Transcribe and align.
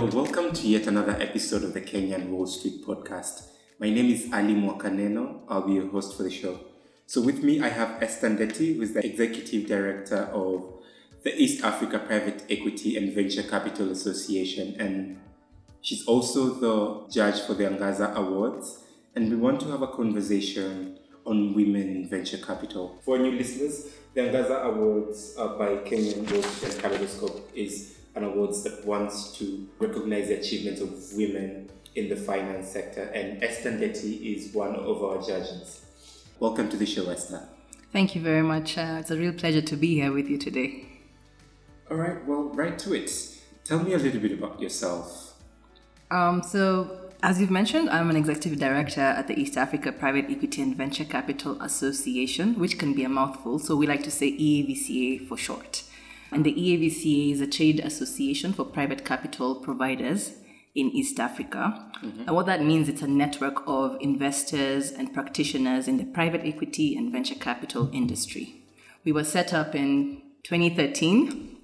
Welcome 0.00 0.54
to 0.54 0.66
yet 0.66 0.86
another 0.86 1.12
episode 1.20 1.62
of 1.62 1.74
the 1.74 1.82
Kenyan 1.82 2.30
Wall 2.30 2.46
Street 2.46 2.82
podcast. 2.86 3.42
My 3.78 3.90
name 3.90 4.06
is 4.06 4.30
Ali 4.32 4.54
Mwakaneno. 4.54 5.40
I'll 5.46 5.66
be 5.66 5.74
your 5.74 5.88
host 5.88 6.16
for 6.16 6.22
the 6.22 6.30
show. 6.30 6.58
So, 7.06 7.20
with 7.20 7.42
me, 7.42 7.60
I 7.60 7.68
have 7.68 8.02
Esther 8.02 8.30
Ndeti, 8.30 8.76
who 8.76 8.82
is 8.82 8.94
the 8.94 9.04
Executive 9.04 9.66
Director 9.68 10.30
of 10.32 10.82
the 11.22 11.36
East 11.36 11.62
Africa 11.62 11.98
Private 11.98 12.44
Equity 12.48 12.96
and 12.96 13.12
Venture 13.14 13.42
Capital 13.42 13.90
Association, 13.90 14.74
and 14.80 15.20
she's 15.82 16.06
also 16.06 16.54
the 16.54 17.12
judge 17.12 17.38
for 17.42 17.52
the 17.52 17.64
Angaza 17.64 18.14
Awards. 18.14 18.82
And 19.14 19.28
we 19.28 19.36
want 19.36 19.60
to 19.60 19.66
have 19.66 19.82
a 19.82 19.88
conversation 19.88 20.98
on 21.26 21.52
women 21.52 22.08
venture 22.08 22.38
capital. 22.38 22.98
For 23.02 23.18
new 23.18 23.32
listeners, 23.32 23.88
the 24.14 24.22
Angaza 24.22 24.64
Awards 24.64 25.34
by 25.36 25.76
Kenyan 25.84 26.32
Wall 26.32 26.42
Street 26.42 26.78
Kaleidoscope 26.78 27.50
is 27.54 27.99
an 28.14 28.24
awards 28.24 28.62
that 28.64 28.84
wants 28.84 29.36
to 29.38 29.68
recognize 29.78 30.28
the 30.28 30.38
achievements 30.38 30.80
of 30.80 30.90
women 31.16 31.70
in 31.94 32.08
the 32.08 32.16
finance 32.16 32.68
sector, 32.68 33.02
and 33.14 33.42
Esther 33.42 33.72
Ndeti 33.72 34.36
is 34.36 34.54
one 34.54 34.74
of 34.74 35.02
our 35.02 35.22
judges. 35.22 35.84
Welcome 36.38 36.68
to 36.70 36.76
the 36.76 36.86
show, 36.86 37.10
Esther. 37.10 37.48
Thank 37.92 38.14
you 38.14 38.22
very 38.22 38.42
much. 38.42 38.78
Uh, 38.78 38.98
it's 39.00 39.10
a 39.10 39.16
real 39.16 39.32
pleasure 39.32 39.62
to 39.62 39.76
be 39.76 39.94
here 39.94 40.12
with 40.12 40.28
you 40.28 40.38
today. 40.38 40.86
All 41.90 41.96
right, 41.96 42.24
well, 42.26 42.44
right 42.44 42.78
to 42.80 42.94
it. 42.94 43.10
Tell 43.64 43.80
me 43.80 43.94
a 43.94 43.98
little 43.98 44.20
bit 44.20 44.32
about 44.32 44.60
yourself. 44.60 45.34
Um, 46.10 46.42
so, 46.42 47.10
as 47.22 47.40
you've 47.40 47.50
mentioned, 47.50 47.90
I'm 47.90 48.10
an 48.10 48.16
executive 48.16 48.58
director 48.58 49.00
at 49.00 49.26
the 49.26 49.38
East 49.38 49.56
Africa 49.56 49.92
Private 49.92 50.26
Equity 50.30 50.62
and 50.62 50.76
Venture 50.76 51.04
Capital 51.04 51.60
Association, 51.60 52.58
which 52.58 52.78
can 52.78 52.94
be 52.94 53.04
a 53.04 53.08
mouthful, 53.08 53.58
so 53.58 53.76
we 53.76 53.86
like 53.86 54.02
to 54.04 54.10
say 54.10 54.32
EAVCA 54.32 55.28
for 55.28 55.36
short. 55.36 55.82
And 56.32 56.44
the 56.44 56.52
EAVCA 56.52 57.32
is 57.32 57.40
a 57.40 57.46
trade 57.46 57.80
association 57.80 58.52
for 58.52 58.64
private 58.64 59.04
capital 59.04 59.56
providers 59.56 60.32
in 60.74 60.90
East 60.90 61.18
Africa. 61.18 61.90
Mm-hmm. 62.02 62.22
And 62.26 62.36
what 62.36 62.46
that 62.46 62.62
means, 62.62 62.88
it's 62.88 63.02
a 63.02 63.08
network 63.08 63.62
of 63.66 63.96
investors 64.00 64.90
and 64.92 65.12
practitioners 65.12 65.88
in 65.88 65.96
the 65.96 66.04
private 66.04 66.42
equity 66.44 66.96
and 66.96 67.10
venture 67.10 67.34
capital 67.34 67.90
industry. 67.92 68.62
We 69.04 69.12
were 69.12 69.24
set 69.24 69.52
up 69.52 69.74
in 69.74 70.22
2013 70.44 71.56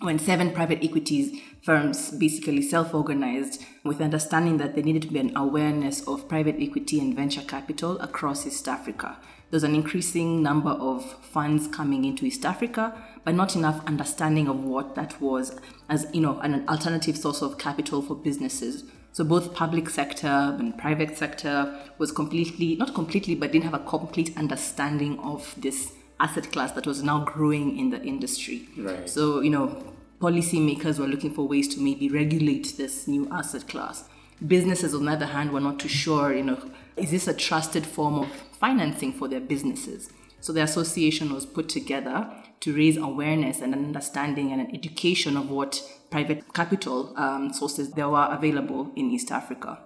when 0.00 0.18
seven 0.18 0.52
private 0.52 0.82
equity 0.82 1.42
firms 1.62 2.10
basically 2.10 2.62
self-organized 2.62 3.64
with 3.84 4.00
understanding 4.00 4.58
that 4.58 4.74
there 4.74 4.84
needed 4.84 5.02
to 5.02 5.08
be 5.08 5.18
an 5.18 5.36
awareness 5.36 6.06
of 6.06 6.28
private 6.28 6.56
equity 6.58 7.00
and 7.00 7.16
venture 7.16 7.42
capital 7.42 7.98
across 8.00 8.46
East 8.46 8.68
Africa. 8.68 9.16
There's 9.50 9.62
an 9.62 9.74
increasing 9.74 10.42
number 10.42 10.70
of 10.70 11.04
funds 11.24 11.68
coming 11.68 12.04
into 12.04 12.24
East 12.24 12.44
Africa, 12.44 12.94
but 13.24 13.34
not 13.34 13.54
enough 13.54 13.84
understanding 13.86 14.48
of 14.48 14.62
what 14.64 14.94
that 14.94 15.20
was 15.20 15.56
as 15.88 16.06
you 16.12 16.20
know 16.20 16.38
an 16.40 16.68
alternative 16.68 17.16
source 17.16 17.42
of 17.42 17.58
capital 17.58 18.02
for 18.02 18.14
businesses. 18.14 18.84
So 19.12 19.22
both 19.22 19.54
public 19.54 19.88
sector 19.88 20.26
and 20.26 20.76
private 20.76 21.16
sector 21.16 21.80
was 21.98 22.10
completely 22.10 22.74
not 22.76 22.94
completely, 22.94 23.34
but 23.34 23.52
didn't 23.52 23.64
have 23.64 23.74
a 23.74 23.84
complete 23.84 24.36
understanding 24.36 25.18
of 25.20 25.54
this 25.56 25.92
asset 26.20 26.50
class 26.52 26.72
that 26.72 26.86
was 26.86 27.02
now 27.02 27.24
growing 27.24 27.78
in 27.78 27.90
the 27.90 28.02
industry. 28.02 28.68
Right. 28.76 29.08
So 29.08 29.40
you 29.40 29.50
know 29.50 29.94
policymakers 30.20 30.98
were 30.98 31.06
looking 31.06 31.32
for 31.32 31.46
ways 31.46 31.68
to 31.74 31.80
maybe 31.80 32.08
regulate 32.08 32.76
this 32.76 33.06
new 33.06 33.28
asset 33.30 33.68
class. 33.68 34.04
Businesses, 34.46 34.94
on 34.94 35.04
the 35.04 35.12
other 35.12 35.26
hand, 35.26 35.52
were 35.52 35.60
not 35.60 35.78
too 35.78 35.88
sure, 35.88 36.34
you 36.34 36.42
know, 36.42 36.58
is 36.96 37.10
this 37.10 37.28
a 37.28 37.34
trusted 37.34 37.86
form 37.86 38.18
of 38.18 38.28
financing 38.64 39.12
for 39.12 39.28
their 39.28 39.40
businesses? 39.54 40.08
So 40.40 40.52
the 40.52 40.62
association 40.62 41.32
was 41.32 41.44
put 41.46 41.68
together 41.68 42.16
to 42.60 42.74
raise 42.74 42.96
awareness 42.96 43.60
and 43.60 43.74
an 43.74 43.84
understanding 43.90 44.52
and 44.52 44.60
an 44.60 44.74
education 44.74 45.36
of 45.36 45.50
what 45.50 45.82
private 46.10 46.40
capital 46.54 46.98
um, 47.16 47.52
sources 47.52 47.92
there 47.92 48.08
were 48.08 48.28
available 48.38 48.90
in 48.96 49.10
East 49.10 49.30
Africa. 49.30 49.78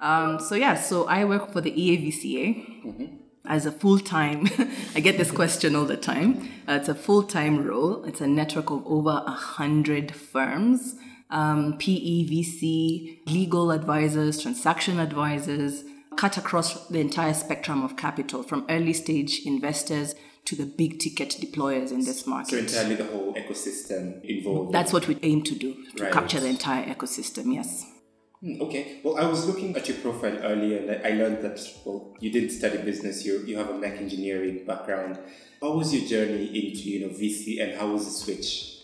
Um, 0.00 0.38
so 0.38 0.54
yeah, 0.54 0.74
so 0.74 1.06
I 1.06 1.24
work 1.24 1.52
for 1.52 1.60
the 1.60 1.72
EAVCA. 1.72 2.44
Mm-hmm 2.86 3.16
as 3.46 3.64
a 3.66 3.72
full 3.72 3.98
time, 3.98 4.46
I 4.94 5.00
get 5.00 5.16
this 5.16 5.30
question 5.30 5.74
all 5.74 5.86
the 5.86 5.96
time. 5.96 6.48
Uh, 6.68 6.74
it's 6.74 6.90
a 6.90 6.94
full 6.94 7.22
time 7.22 7.64
role. 7.64 8.04
It's 8.04 8.20
a 8.20 8.26
network 8.26 8.70
of 8.70 8.86
over 8.86 9.22
a 9.26 9.30
hundred 9.30 10.14
firms, 10.14 10.94
um, 11.30 11.78
PE, 11.78 12.28
VC, 12.30 13.18
legal 13.26 13.72
advisors, 13.72 14.42
transaction 14.42 15.00
advisors, 15.00 15.84
cut 16.20 16.36
across 16.36 16.86
the 16.88 17.00
entire 17.00 17.32
spectrum 17.32 17.82
of 17.82 17.96
capital 17.96 18.42
from 18.42 18.66
early 18.68 18.92
stage 18.92 19.40
investors 19.46 20.14
to 20.44 20.54
the 20.54 20.66
big 20.66 20.98
ticket 20.98 21.30
deployers 21.40 21.92
in 21.92 22.04
this 22.04 22.26
market. 22.26 22.50
So 22.50 22.58
entirely 22.58 22.96
the 22.96 23.06
whole 23.06 23.32
ecosystem 23.32 24.22
involved. 24.22 24.70
That's 24.70 24.92
what 24.92 25.08
we 25.08 25.18
aim 25.22 25.42
to 25.44 25.54
do, 25.54 25.72
to 25.96 26.04
right. 26.04 26.12
capture 26.12 26.38
the 26.38 26.48
entire 26.48 26.84
ecosystem, 26.94 27.54
yes. 27.54 27.86
Hmm, 28.42 28.60
okay. 28.60 29.00
Well, 29.02 29.16
I 29.16 29.24
was 29.24 29.46
looking 29.46 29.74
at 29.74 29.88
your 29.88 29.96
profile 29.96 30.36
earlier 30.42 30.78
and 30.80 31.06
I 31.06 31.10
learned 31.12 31.42
that, 31.42 31.58
well, 31.86 32.14
you 32.20 32.30
didn't 32.30 32.50
study 32.50 32.76
business, 32.82 33.24
you, 33.24 33.42
you 33.46 33.56
have 33.56 33.70
a 33.70 33.78
mech 33.78 33.96
engineering 33.96 34.66
background. 34.66 35.18
How 35.62 35.72
was 35.72 35.94
your 35.94 36.06
journey 36.06 36.44
into, 36.44 36.82
you 36.90 37.00
know, 37.00 37.14
VC 37.14 37.62
and 37.62 37.78
how 37.80 37.92
was 37.92 38.04
the 38.04 38.10
switch? 38.10 38.79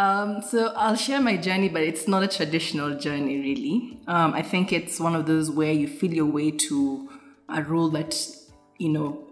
Um, 0.00 0.40
so 0.40 0.72
I'll 0.76 0.96
share 0.96 1.20
my 1.20 1.36
journey, 1.36 1.68
but 1.68 1.82
it's 1.82 2.08
not 2.08 2.22
a 2.22 2.28
traditional 2.28 2.96
journey, 2.98 3.38
really. 3.38 3.98
Um, 4.06 4.32
I 4.32 4.40
think 4.40 4.72
it's 4.72 4.98
one 4.98 5.14
of 5.14 5.26
those 5.26 5.50
where 5.50 5.72
you 5.72 5.86
feel 5.86 6.14
your 6.14 6.24
way 6.24 6.52
to 6.52 7.10
a 7.50 7.62
role 7.62 7.90
that, 7.90 8.16
you 8.78 8.88
know, 8.88 9.22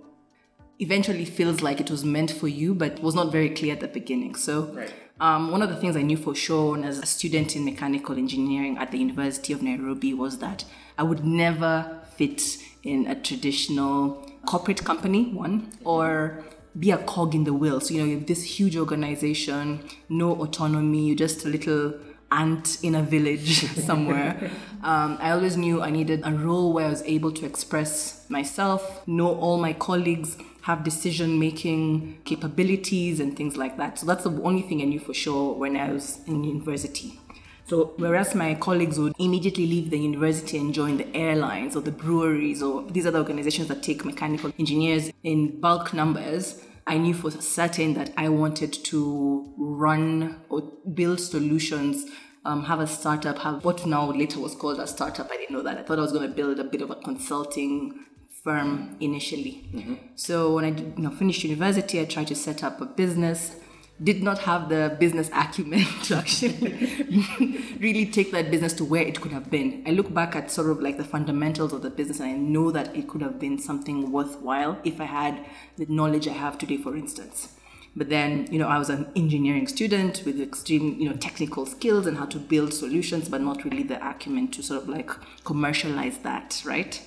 eventually 0.78 1.24
feels 1.24 1.62
like 1.62 1.80
it 1.80 1.90
was 1.90 2.04
meant 2.04 2.30
for 2.30 2.48
you, 2.48 2.74
but 2.74 3.00
was 3.00 3.14
not 3.14 3.32
very 3.32 3.48
clear 3.48 3.72
at 3.72 3.80
the 3.80 3.88
beginning. 3.88 4.34
So 4.34 4.64
right. 4.74 4.92
Um, 5.20 5.50
one 5.50 5.62
of 5.62 5.70
the 5.70 5.76
things 5.76 5.96
I 5.96 6.02
knew 6.02 6.18
for 6.18 6.34
sure 6.34 6.78
as 6.84 6.98
a 6.98 7.06
student 7.06 7.56
in 7.56 7.64
mechanical 7.64 8.16
engineering 8.18 8.76
at 8.76 8.92
the 8.92 8.98
University 8.98 9.54
of 9.54 9.62
Nairobi 9.62 10.12
was 10.12 10.38
that 10.38 10.66
I 10.98 11.02
would 11.02 11.24
never 11.24 12.02
fit 12.16 12.42
in 12.84 13.06
a 13.06 13.14
traditional 13.14 14.30
corporate 14.46 14.84
company, 14.84 15.32
one, 15.32 15.72
or 15.82 16.44
be 16.78 16.90
a 16.90 16.98
cog 16.98 17.34
in 17.34 17.44
the 17.44 17.52
wheel. 17.52 17.80
So, 17.80 17.94
you 17.94 18.00
know, 18.00 18.06
you 18.06 18.18
have 18.18 18.26
this 18.26 18.42
huge 18.42 18.76
organization, 18.76 19.80
no 20.08 20.32
autonomy, 20.40 21.06
you're 21.06 21.16
just 21.16 21.44
a 21.44 21.48
little 21.48 21.94
ant 22.30 22.78
in 22.82 22.94
a 22.94 23.02
village 23.02 23.64
somewhere. 23.86 24.50
um, 24.82 25.18
I 25.20 25.30
always 25.30 25.56
knew 25.56 25.82
I 25.82 25.90
needed 25.90 26.22
a 26.24 26.32
role 26.32 26.72
where 26.72 26.86
I 26.86 26.90
was 26.90 27.02
able 27.02 27.32
to 27.32 27.46
express 27.46 28.28
myself, 28.28 29.06
know 29.06 29.34
all 29.34 29.58
my 29.58 29.72
colleagues, 29.72 30.36
have 30.62 30.84
decision 30.84 31.38
making 31.38 32.18
capabilities 32.24 33.20
and 33.20 33.34
things 33.34 33.56
like 33.56 33.78
that. 33.78 33.98
So 33.98 34.06
that's 34.06 34.24
the 34.24 34.42
only 34.42 34.62
thing 34.62 34.82
I 34.82 34.84
knew 34.84 35.00
for 35.00 35.14
sure 35.14 35.54
when 35.54 35.76
I 35.76 35.90
was 35.90 36.18
in 36.26 36.44
university. 36.44 37.18
So 37.64 37.92
whereas 37.96 38.34
my 38.34 38.54
colleagues 38.54 38.98
would 38.98 39.14
immediately 39.18 39.66
leave 39.66 39.90
the 39.90 39.98
university 39.98 40.56
and 40.56 40.72
join 40.72 40.96
the 40.96 41.14
airlines 41.14 41.76
or 41.76 41.80
the 41.80 41.90
breweries 41.90 42.62
or 42.62 42.82
these 42.90 43.06
other 43.06 43.18
organizations 43.18 43.68
that 43.68 43.82
take 43.82 44.04
mechanical 44.04 44.52
engineers 44.58 45.10
in 45.22 45.60
bulk 45.60 45.92
numbers, 45.92 46.62
I 46.88 46.96
knew 46.96 47.14
for 47.14 47.30
certain 47.30 47.94
that 47.94 48.12
I 48.16 48.28
wanted 48.30 48.72
to 48.72 49.54
run 49.56 50.40
or 50.48 50.72
build 50.94 51.20
solutions 51.20 52.06
um, 52.44 52.64
have 52.64 52.80
a 52.80 52.86
startup, 52.86 53.38
have 53.40 53.64
what 53.64 53.84
now 53.84 54.10
later 54.10 54.40
was 54.40 54.54
called 54.54 54.80
a 54.80 54.86
startup. 54.86 55.30
I 55.30 55.36
didn't 55.36 55.50
know 55.50 55.62
that. 55.62 55.76
I 55.76 55.82
thought 55.82 55.98
I 55.98 56.02
was 56.02 56.12
going 56.12 56.28
to 56.28 56.34
build 56.34 56.58
a 56.58 56.64
bit 56.64 56.80
of 56.80 56.90
a 56.90 56.96
consulting 56.96 58.06
firm 58.42 58.96
initially. 59.00 59.68
Mm-hmm. 59.74 59.94
So 60.14 60.54
when 60.54 60.64
I 60.64 60.68
you 60.68 60.94
know, 60.96 61.10
finished 61.10 61.44
university, 61.44 62.00
I 62.00 62.06
tried 62.06 62.28
to 62.28 62.34
set 62.34 62.64
up 62.64 62.80
a 62.80 62.86
business. 62.86 63.56
Did 64.02 64.22
not 64.22 64.38
have 64.40 64.68
the 64.68 64.96
business 65.00 65.28
acumen 65.32 65.84
to 66.04 66.16
actually 66.16 66.54
really 67.80 68.06
take 68.06 68.30
that 68.30 68.50
business 68.50 68.72
to 68.74 68.84
where 68.84 69.02
it 69.02 69.20
could 69.20 69.32
have 69.32 69.50
been. 69.50 69.82
I 69.86 69.90
look 69.90 70.14
back 70.14 70.36
at 70.36 70.50
sort 70.50 70.70
of 70.70 70.80
like 70.80 70.96
the 70.98 71.04
fundamentals 71.04 71.72
of 71.72 71.82
the 71.82 71.90
business 71.90 72.20
and 72.20 72.28
I 72.28 72.36
know 72.36 72.70
that 72.70 72.94
it 72.94 73.08
could 73.08 73.22
have 73.22 73.40
been 73.40 73.58
something 73.58 74.12
worthwhile 74.12 74.78
if 74.84 75.00
I 75.00 75.04
had 75.04 75.44
the 75.76 75.86
knowledge 75.86 76.28
I 76.28 76.32
have 76.32 76.58
today, 76.58 76.76
for 76.76 76.96
instance. 76.96 77.54
But 77.96 78.10
then, 78.10 78.46
you 78.52 78.60
know, 78.60 78.68
I 78.68 78.78
was 78.78 78.90
an 78.90 79.10
engineering 79.16 79.66
student 79.66 80.22
with 80.24 80.40
extreme, 80.40 81.00
you 81.00 81.08
know, 81.08 81.16
technical 81.16 81.66
skills 81.66 82.06
and 82.06 82.16
how 82.16 82.26
to 82.26 82.38
build 82.38 82.72
solutions, 82.72 83.28
but 83.28 83.40
not 83.40 83.64
really 83.64 83.82
the 83.82 83.98
acumen 84.08 84.48
to 84.52 84.62
sort 84.62 84.82
of 84.82 84.88
like 84.88 85.10
commercialize 85.44 86.18
that, 86.18 86.62
right? 86.64 87.02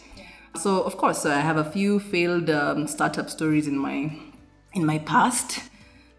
So 0.57 0.81
of 0.81 0.97
course, 0.97 1.25
I 1.25 1.39
have 1.39 1.55
a 1.55 1.63
few 1.63 1.99
failed 1.99 2.49
um, 2.49 2.87
startup 2.87 3.29
stories 3.29 3.67
in 3.67 3.77
my 3.77 4.11
in 4.73 4.85
my 4.85 4.99
past, 4.99 5.61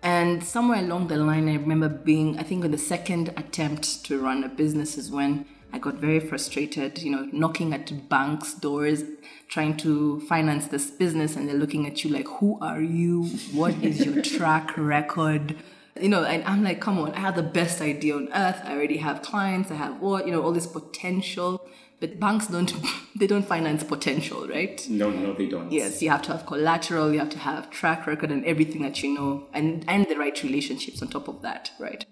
and 0.02 0.42
somewhere 0.42 0.80
along 0.80 1.08
the 1.08 1.16
line, 1.16 1.48
I 1.48 1.54
remember 1.54 1.88
being, 1.88 2.38
I 2.38 2.42
think, 2.42 2.64
on 2.64 2.70
the 2.72 2.78
second 2.78 3.28
attempt 3.36 4.04
to 4.06 4.20
run 4.20 4.42
a 4.42 4.48
business 4.48 4.98
is 4.98 5.10
when 5.10 5.46
I 5.72 5.78
got 5.78 5.94
very 5.94 6.20
frustrated. 6.20 6.98
You 7.02 7.12
know, 7.12 7.28
knocking 7.32 7.72
at 7.72 8.08
banks' 8.08 8.54
doors, 8.54 9.04
trying 9.48 9.76
to 9.78 10.20
finance 10.22 10.66
this 10.66 10.90
business, 10.90 11.36
and 11.36 11.48
they're 11.48 11.56
looking 11.56 11.86
at 11.86 12.04
you 12.04 12.10
like, 12.10 12.28
"Who 12.40 12.58
are 12.60 12.82
you? 12.82 13.24
What 13.52 13.74
is 13.82 14.04
your 14.04 14.22
track 14.22 14.76
record?" 14.76 15.56
You 16.00 16.08
know, 16.08 16.24
and 16.24 16.42
I'm 16.44 16.64
like, 16.64 16.80
come 16.80 16.98
on, 16.98 17.12
I 17.12 17.20
have 17.20 17.36
the 17.36 17.42
best 17.42 17.80
idea 17.80 18.16
on 18.16 18.28
earth. 18.32 18.60
I 18.64 18.72
already 18.72 18.98
have 18.98 19.22
clients. 19.22 19.70
I 19.70 19.74
have 19.74 20.00
what, 20.00 20.26
you 20.26 20.32
know, 20.32 20.42
all 20.42 20.52
this 20.52 20.66
potential. 20.66 21.66
But 22.00 22.18
banks 22.18 22.48
don't 22.48 22.74
they 23.16 23.28
don't 23.28 23.46
finance 23.46 23.84
potential, 23.84 24.48
right? 24.48 24.84
No, 24.88 25.10
no, 25.10 25.34
they 25.34 25.46
don't. 25.46 25.70
Yes, 25.70 26.02
you 26.02 26.10
have 26.10 26.22
to 26.22 26.32
have 26.32 26.46
collateral, 26.46 27.12
you 27.12 27.20
have 27.20 27.30
to 27.30 27.38
have 27.38 27.70
track 27.70 28.06
record 28.08 28.32
and 28.32 28.44
everything 28.44 28.82
that 28.82 29.02
you 29.02 29.14
know, 29.14 29.46
and 29.52 29.84
and 29.86 30.06
the 30.08 30.16
right 30.16 30.42
relationships 30.42 31.00
on 31.00 31.08
top 31.08 31.28
of 31.28 31.42
that, 31.42 31.70
right? 31.78 32.04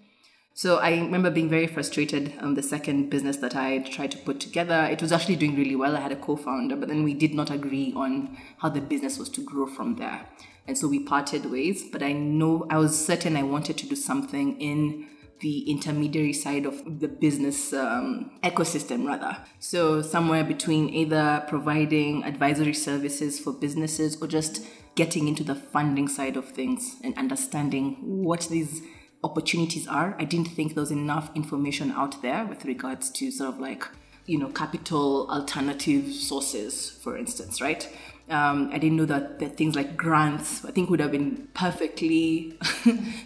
So 0.61 0.77
I 0.77 0.91
remember 0.91 1.31
being 1.31 1.49
very 1.49 1.65
frustrated. 1.65 2.33
on 2.39 2.53
the 2.53 2.61
second 2.61 3.09
business 3.09 3.37
that 3.37 3.55
I 3.55 3.79
tried 3.79 4.11
to 4.11 4.19
put 4.19 4.39
together, 4.39 4.87
it 4.91 5.01
was 5.01 5.11
actually 5.11 5.37
doing 5.37 5.55
really 5.55 5.75
well. 5.75 5.97
I 5.97 6.01
had 6.01 6.11
a 6.11 6.15
co-founder, 6.15 6.75
but 6.75 6.87
then 6.87 7.01
we 7.01 7.15
did 7.15 7.33
not 7.33 7.49
agree 7.49 7.91
on 7.95 8.37
how 8.59 8.69
the 8.69 8.79
business 8.79 9.17
was 9.17 9.27
to 9.29 9.41
grow 9.41 9.65
from 9.65 9.95
there, 9.95 10.27
and 10.67 10.77
so 10.77 10.87
we 10.87 10.99
parted 10.99 11.49
ways. 11.49 11.85
But 11.91 12.03
I 12.03 12.11
know 12.13 12.67
I 12.69 12.77
was 12.77 12.93
certain 13.03 13.35
I 13.37 13.41
wanted 13.41 13.79
to 13.79 13.89
do 13.89 13.95
something 13.95 14.61
in 14.61 15.07
the 15.39 15.67
intermediary 15.67 16.33
side 16.33 16.67
of 16.67 16.99
the 16.99 17.07
business 17.07 17.73
um, 17.73 18.29
ecosystem, 18.43 19.07
rather. 19.07 19.37
So 19.57 20.03
somewhere 20.03 20.43
between 20.43 20.89
either 20.89 21.43
providing 21.47 22.23
advisory 22.23 22.75
services 22.75 23.39
for 23.39 23.51
businesses 23.51 24.15
or 24.21 24.27
just 24.27 24.63
getting 24.93 25.27
into 25.27 25.43
the 25.43 25.55
funding 25.55 26.07
side 26.07 26.37
of 26.37 26.49
things 26.49 26.97
and 27.03 27.17
understanding 27.17 27.97
what 28.01 28.41
these 28.41 28.83
opportunities 29.23 29.87
are. 29.87 30.15
I 30.19 30.25
didn't 30.25 30.49
think 30.49 30.73
there 30.73 30.81
was 30.81 30.91
enough 30.91 31.29
information 31.35 31.91
out 31.91 32.21
there 32.21 32.45
with 32.45 32.65
regards 32.65 33.09
to 33.11 33.31
sort 33.31 33.53
of 33.53 33.59
like, 33.59 33.87
you 34.25 34.37
know, 34.37 34.49
capital 34.49 35.29
alternative 35.29 36.13
sources, 36.13 36.89
for 36.89 37.17
instance, 37.17 37.61
right? 37.61 37.87
Um, 38.29 38.69
I 38.71 38.77
didn't 38.77 38.95
know 38.95 39.05
that, 39.05 39.57
things 39.57 39.75
like 39.75 39.97
grants, 39.97 40.63
I 40.63 40.71
think 40.71 40.89
would 40.89 41.01
have 41.01 41.11
been 41.11 41.49
perfectly 41.53 42.51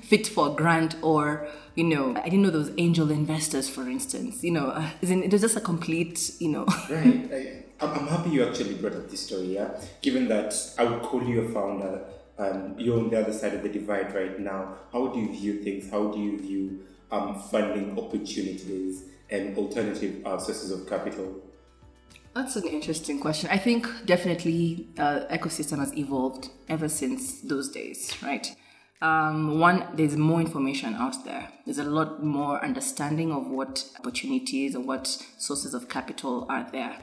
fit 0.02 0.26
for 0.26 0.48
a 0.48 0.52
grant 0.52 0.96
or, 1.04 1.48
you 1.76 1.84
know, 1.84 2.16
I 2.16 2.24
didn't 2.24 2.42
know 2.42 2.50
those 2.50 2.72
angel 2.78 3.12
investors, 3.12 3.70
for 3.70 3.88
instance, 3.88 4.44
you 4.44 4.52
know, 4.52 4.68
uh, 4.68 4.90
it 5.02 5.32
was 5.32 5.42
just 5.42 5.56
a 5.56 5.62
complete, 5.62 6.32
you 6.40 6.50
know. 6.50 6.66
right. 6.90 7.30
I, 7.80 7.86
I'm 7.86 8.08
happy 8.08 8.32
you 8.32 8.44
actually 8.48 8.76
brought 8.76 8.94
up 8.94 9.10
this 9.10 9.28
story, 9.28 9.56
yeah? 9.56 9.80
Given 10.02 10.28
that 10.30 10.56
I 10.80 10.86
would 10.86 11.02
call 11.04 11.24
you 11.24 11.42
a 11.42 11.50
founder, 11.50 12.02
um, 12.38 12.76
you're 12.78 13.00
on 13.00 13.10
the 13.10 13.20
other 13.20 13.34
side 13.34 13.54
of 13.54 13.64
the 13.64 13.70
divide 13.70 14.14
right 14.14 14.40
now. 14.40 14.76
How 14.92 15.08
do 15.08 15.20
you 15.20 15.32
view 15.32 15.64
things? 15.64 15.90
How 15.90 16.12
do 16.12 16.20
you 16.20 16.40
view 16.40 16.86
um, 17.12 17.40
funding 17.40 17.98
opportunities 17.98 19.04
and 19.30 19.58
alternative 19.58 20.26
uh, 20.26 20.38
sources 20.38 20.72
of 20.72 20.88
capital? 20.88 21.42
That's 22.36 22.58
an 22.58 22.66
interesting 22.66 23.22
question. 23.22 23.50
I 23.50 23.58
think 23.58 23.88
definitely 24.06 24.90
uh, 24.98 25.22
ecosystem 25.32 25.80
has 25.80 25.98
evolved 25.98 26.50
ever 26.68 26.90
since 26.90 27.40
those 27.40 27.70
days, 27.70 28.14
right? 28.22 28.54
Um, 29.02 29.60
one, 29.60 29.88
there's 29.94 30.18
more 30.18 30.42
information 30.42 30.96
out 30.96 31.24
there. 31.24 31.50
There's 31.66 31.78
a 31.78 31.86
lot 31.86 32.24
more 32.24 32.64
understanding 32.64 33.32
of 33.32 33.48
what 33.48 33.86
opportunities 34.00 34.76
and 34.76 34.86
what 34.86 35.08
sources 35.38 35.74
of 35.74 35.88
capital 35.88 36.46
are 36.50 36.68
there. 36.72 36.98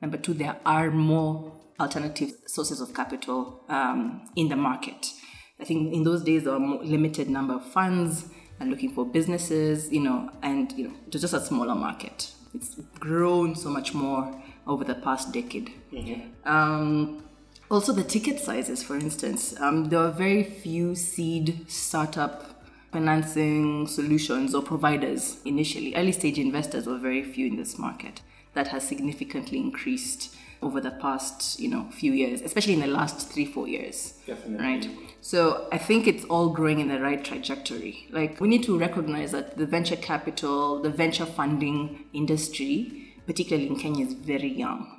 Number 0.00 0.18
two, 0.18 0.34
there 0.34 0.56
are 0.64 0.90
more 0.90 1.52
alternative 1.80 2.32
sources 2.46 2.80
of 2.80 2.94
capital 2.94 3.64
um, 3.68 4.28
in 4.36 4.48
the 4.48 4.56
market. 4.56 5.12
I 5.60 5.64
think 5.64 5.92
in 5.92 6.02
those 6.02 6.22
days 6.22 6.44
there 6.44 6.52
were 6.52 6.60
more 6.60 6.84
limited 6.84 7.30
number 7.30 7.54
of 7.54 7.64
funds 7.64 8.26
and 8.60 8.70
looking 8.70 8.92
for 8.92 9.04
businesses, 9.04 9.90
you 9.92 10.00
know, 10.00 10.30
and 10.42 10.72
you 10.72 10.88
know, 10.88 10.94
it 11.06 11.12
was 11.12 11.22
just 11.22 11.34
a 11.34 11.40
smaller 11.40 11.74
market. 11.74 12.32
It's 12.54 12.74
grown 12.98 13.54
so 13.54 13.68
much 13.68 13.92
more 13.94 14.42
over 14.66 14.84
the 14.84 14.94
past 14.94 15.32
decade. 15.32 15.72
Mm-hmm. 15.92 16.48
Um, 16.48 17.22
also, 17.70 17.92
the 17.92 18.04
ticket 18.04 18.38
sizes, 18.38 18.82
for 18.82 18.94
instance, 18.94 19.58
um, 19.60 19.88
there 19.88 19.98
are 19.98 20.10
very 20.10 20.44
few 20.44 20.94
seed 20.94 21.66
startup 21.68 22.64
financing 22.92 23.86
solutions 23.88 24.54
or 24.54 24.62
providers 24.62 25.38
initially. 25.44 25.94
Early 25.96 26.12
stage 26.12 26.38
investors 26.38 26.86
were 26.86 26.98
very 26.98 27.24
few 27.24 27.46
in 27.46 27.56
this 27.56 27.78
market. 27.78 28.22
That 28.54 28.68
has 28.68 28.86
significantly 28.86 29.58
increased 29.58 30.35
over 30.62 30.80
the 30.80 30.90
past 30.90 31.60
you 31.60 31.68
know 31.68 31.86
few 31.90 32.12
years 32.12 32.40
especially 32.40 32.72
in 32.72 32.80
the 32.80 32.86
last 32.86 33.30
three 33.30 33.44
four 33.44 33.68
years 33.68 34.14
Definitely. 34.26 34.66
right? 34.66 34.88
So 35.20 35.68
i 35.72 35.78
think 35.78 36.06
it's 36.06 36.24
all 36.24 36.48
growing 36.50 36.80
in 36.80 36.88
the 36.88 37.00
right 37.00 37.22
trajectory. 37.24 38.06
Like 38.10 38.40
we 38.40 38.48
need 38.48 38.62
to 38.64 38.78
recognize 38.78 39.32
that 39.32 39.56
the 39.56 39.66
venture 39.66 39.96
capital 39.96 40.80
the 40.82 40.90
venture 40.90 41.26
funding 41.26 42.04
industry 42.12 43.12
particularly 43.26 43.68
in 43.68 43.76
kenya 43.76 44.06
is 44.06 44.14
very 44.14 44.52
young. 44.52 44.92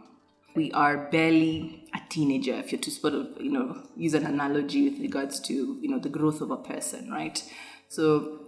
We 0.55 0.71
are 0.71 1.09
barely 1.11 1.85
a 1.93 1.99
teenager 2.09 2.53
if 2.53 2.71
you're 2.71 2.81
to 2.81 2.91
sort 2.91 3.13
of 3.13 3.27
you 3.39 3.51
know 3.51 3.83
use 3.95 4.13
an 4.13 4.25
analogy 4.25 4.89
with 4.89 4.99
regards 4.99 5.39
to 5.41 5.53
you 5.81 5.89
know 5.89 5.99
the 5.99 6.09
growth 6.09 6.41
of 6.41 6.51
a 6.51 6.57
person 6.57 7.09
right? 7.11 7.43
So 7.89 8.41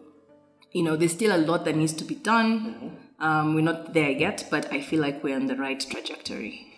you 0.72 0.84
know 0.84 0.96
there's 0.96 1.14
still 1.14 1.36
a 1.36 1.42
lot 1.50 1.66
that 1.66 1.76
needs 1.76 1.94
to 1.94 2.04
be 2.04 2.16
done. 2.16 2.50
Mm-hmm. 2.60 3.26
um, 3.26 3.54
we're 3.54 3.62
not 3.62 3.94
there 3.94 4.12
yet 4.12 4.46
but 4.50 4.72
i 4.72 4.80
feel 4.80 5.02
like 5.02 5.24
we're 5.24 5.36
on 5.36 5.48
the 5.48 5.56
right 5.56 5.80
trajectory 5.80 6.69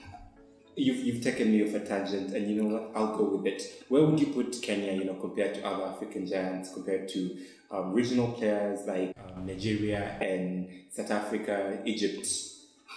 You've, 0.75 1.05
you've 1.05 1.23
taken 1.23 1.51
me 1.51 1.67
off 1.67 1.75
a 1.75 1.85
tangent, 1.85 2.33
and 2.33 2.49
you 2.49 2.61
know 2.61 2.69
what? 2.75 2.91
I'll 2.95 3.15
go 3.17 3.35
with 3.35 3.45
it. 3.45 3.83
Where 3.89 4.03
would 4.03 4.19
you 4.19 4.27
put 4.27 4.61
Kenya, 4.61 4.93
you 4.93 5.03
know, 5.03 5.15
compared 5.15 5.55
to 5.55 5.65
other 5.65 5.85
African 5.85 6.25
giants, 6.25 6.73
compared 6.73 7.09
to 7.09 7.37
um, 7.69 7.93
regional 7.93 8.31
players 8.31 8.85
like 8.87 9.15
um, 9.35 9.45
Nigeria 9.45 10.17
and 10.21 10.69
South 10.89 11.11
Africa, 11.11 11.79
Egypt? 11.85 12.27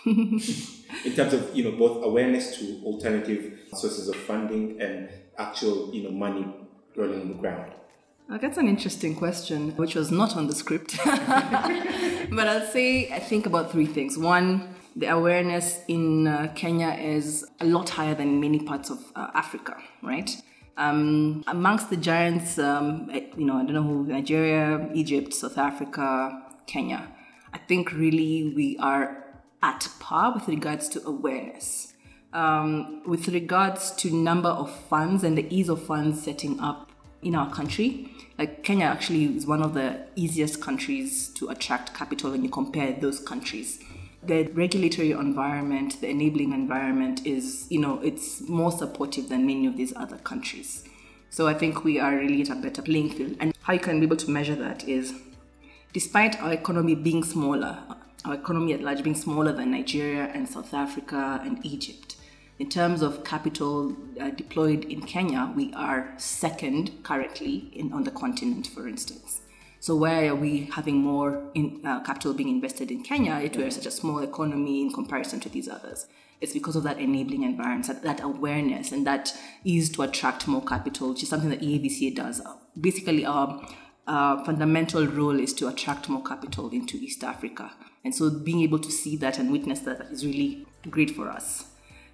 in 0.06 1.14
terms 1.14 1.32
of 1.32 1.54
you 1.54 1.64
know 1.64 1.72
both 1.72 2.04
awareness 2.04 2.58
to 2.58 2.80
alternative 2.84 3.58
sources 3.72 4.08
of 4.08 4.16
funding 4.16 4.78
and 4.80 5.08
actual 5.38 5.94
you 5.94 6.02
know 6.02 6.10
money 6.10 6.46
rolling 6.96 7.22
on 7.22 7.28
the 7.28 7.34
ground. 7.34 7.72
Uh, 8.30 8.38
that's 8.38 8.56
an 8.56 8.68
interesting 8.68 9.14
question, 9.14 9.76
which 9.76 9.94
was 9.94 10.10
not 10.10 10.36
on 10.36 10.46
the 10.46 10.54
script. 10.54 10.96
but 11.04 12.48
I'll 12.48 12.66
say 12.66 13.12
I 13.12 13.18
think 13.18 13.46
about 13.46 13.70
three 13.70 13.86
things. 13.86 14.16
One, 14.16 14.74
the 14.96 15.06
awareness 15.06 15.80
in 15.88 16.26
uh, 16.26 16.52
Kenya 16.54 16.90
is 16.90 17.46
a 17.60 17.64
lot 17.64 17.90
higher 17.90 18.14
than 18.14 18.40
many 18.40 18.60
parts 18.60 18.90
of 18.90 18.98
uh, 19.16 19.30
Africa, 19.34 19.76
right? 20.02 20.30
Um, 20.76 21.44
amongst 21.46 21.90
the 21.90 21.96
giants, 21.96 22.58
um, 22.58 23.08
eh, 23.12 23.26
you 23.36 23.44
know, 23.44 23.54
I 23.54 23.64
don't 23.64 23.74
know 23.74 23.82
who, 23.82 24.06
Nigeria, 24.06 24.88
Egypt, 24.94 25.34
South 25.34 25.58
Africa, 25.58 26.42
Kenya, 26.66 27.08
I 27.52 27.58
think 27.58 27.92
really 27.92 28.52
we 28.54 28.76
are 28.78 29.24
at 29.62 29.88
par 30.00 30.34
with 30.34 30.48
regards 30.48 30.88
to 30.90 31.06
awareness. 31.06 31.92
Um, 32.32 33.02
with 33.06 33.28
regards 33.28 33.92
to 33.92 34.10
number 34.10 34.48
of 34.48 34.68
funds 34.88 35.22
and 35.22 35.38
the 35.38 35.46
ease 35.54 35.68
of 35.68 35.80
funds 35.84 36.20
setting 36.22 36.58
up 36.58 36.90
in 37.22 37.36
our 37.36 37.48
country, 37.48 38.10
like 38.38 38.64
Kenya 38.64 38.86
actually 38.86 39.36
is 39.36 39.46
one 39.46 39.62
of 39.62 39.74
the 39.74 40.06
easiest 40.16 40.60
countries 40.60 41.28
to 41.34 41.48
attract 41.48 41.94
capital 41.94 42.32
when 42.32 42.42
you 42.42 42.50
compare 42.50 42.92
those 42.92 43.20
countries 43.20 43.78
the 44.26 44.44
regulatory 44.52 45.12
environment, 45.12 46.00
the 46.00 46.08
enabling 46.08 46.52
environment 46.52 47.26
is, 47.26 47.66
you 47.70 47.78
know, 47.78 48.00
it's 48.00 48.40
more 48.48 48.72
supportive 48.72 49.28
than 49.28 49.46
many 49.46 49.66
of 49.66 49.76
these 49.76 49.94
other 49.96 50.16
countries. 50.18 50.84
So 51.30 51.48
I 51.48 51.54
think 51.54 51.84
we 51.84 51.98
are 51.98 52.16
really 52.16 52.42
at 52.42 52.50
a 52.50 52.54
better 52.54 52.82
playing 52.82 53.10
field. 53.10 53.36
And 53.40 53.54
how 53.62 53.72
you 53.72 53.80
can 53.80 53.98
be 54.00 54.06
able 54.06 54.16
to 54.18 54.30
measure 54.30 54.54
that 54.56 54.88
is 54.88 55.14
despite 55.92 56.40
our 56.40 56.52
economy 56.52 56.94
being 56.94 57.24
smaller, 57.24 57.78
our 58.24 58.34
economy 58.34 58.72
at 58.72 58.80
large 58.80 59.02
being 59.02 59.16
smaller 59.16 59.52
than 59.52 59.70
Nigeria 59.70 60.30
and 60.34 60.48
South 60.48 60.72
Africa 60.72 61.40
and 61.44 61.64
Egypt, 61.64 62.16
in 62.58 62.68
terms 62.68 63.02
of 63.02 63.24
capital 63.24 63.96
uh, 64.20 64.30
deployed 64.30 64.84
in 64.84 65.02
Kenya, 65.02 65.52
we 65.56 65.72
are 65.74 66.14
second 66.18 67.02
currently 67.02 67.70
in, 67.72 67.92
on 67.92 68.04
the 68.04 68.12
continent, 68.12 68.68
for 68.68 68.86
instance. 68.86 69.40
So 69.84 69.94
why 69.96 70.28
are 70.28 70.34
we 70.34 70.70
having 70.72 70.96
more 70.96 71.42
in, 71.52 71.82
uh, 71.84 72.00
capital 72.00 72.32
being 72.32 72.48
invested 72.48 72.90
in 72.90 73.02
Kenya, 73.02 73.38
yet 73.42 73.54
we're 73.54 73.70
such 73.70 73.84
a 73.84 73.90
small 73.90 74.20
economy 74.20 74.80
in 74.80 74.90
comparison 74.90 75.40
to 75.40 75.50
these 75.50 75.68
others? 75.68 76.06
It's 76.40 76.54
because 76.54 76.74
of 76.74 76.84
that 76.84 76.98
enabling 76.98 77.42
environment, 77.42 77.88
that, 77.88 78.02
that 78.02 78.22
awareness, 78.22 78.92
and 78.92 79.06
that 79.06 79.36
ease 79.62 79.90
to 79.90 80.00
attract 80.00 80.48
more 80.48 80.64
capital, 80.64 81.10
which 81.10 81.22
is 81.22 81.28
something 81.28 81.50
that 81.50 81.60
EAVCA 81.60 82.14
does. 82.14 82.40
Basically, 82.80 83.26
our 83.26 83.62
uh, 84.06 84.42
fundamental 84.46 85.06
role 85.06 85.38
is 85.38 85.52
to 85.52 85.68
attract 85.68 86.08
more 86.08 86.22
capital 86.22 86.70
into 86.70 86.96
East 86.96 87.22
Africa. 87.22 87.70
And 88.06 88.14
so 88.14 88.30
being 88.30 88.62
able 88.62 88.78
to 88.78 88.90
see 88.90 89.18
that 89.18 89.38
and 89.38 89.52
witness 89.52 89.80
that 89.80 90.00
is 90.10 90.24
really 90.24 90.66
great 90.88 91.10
for 91.10 91.28
us. 91.28 91.66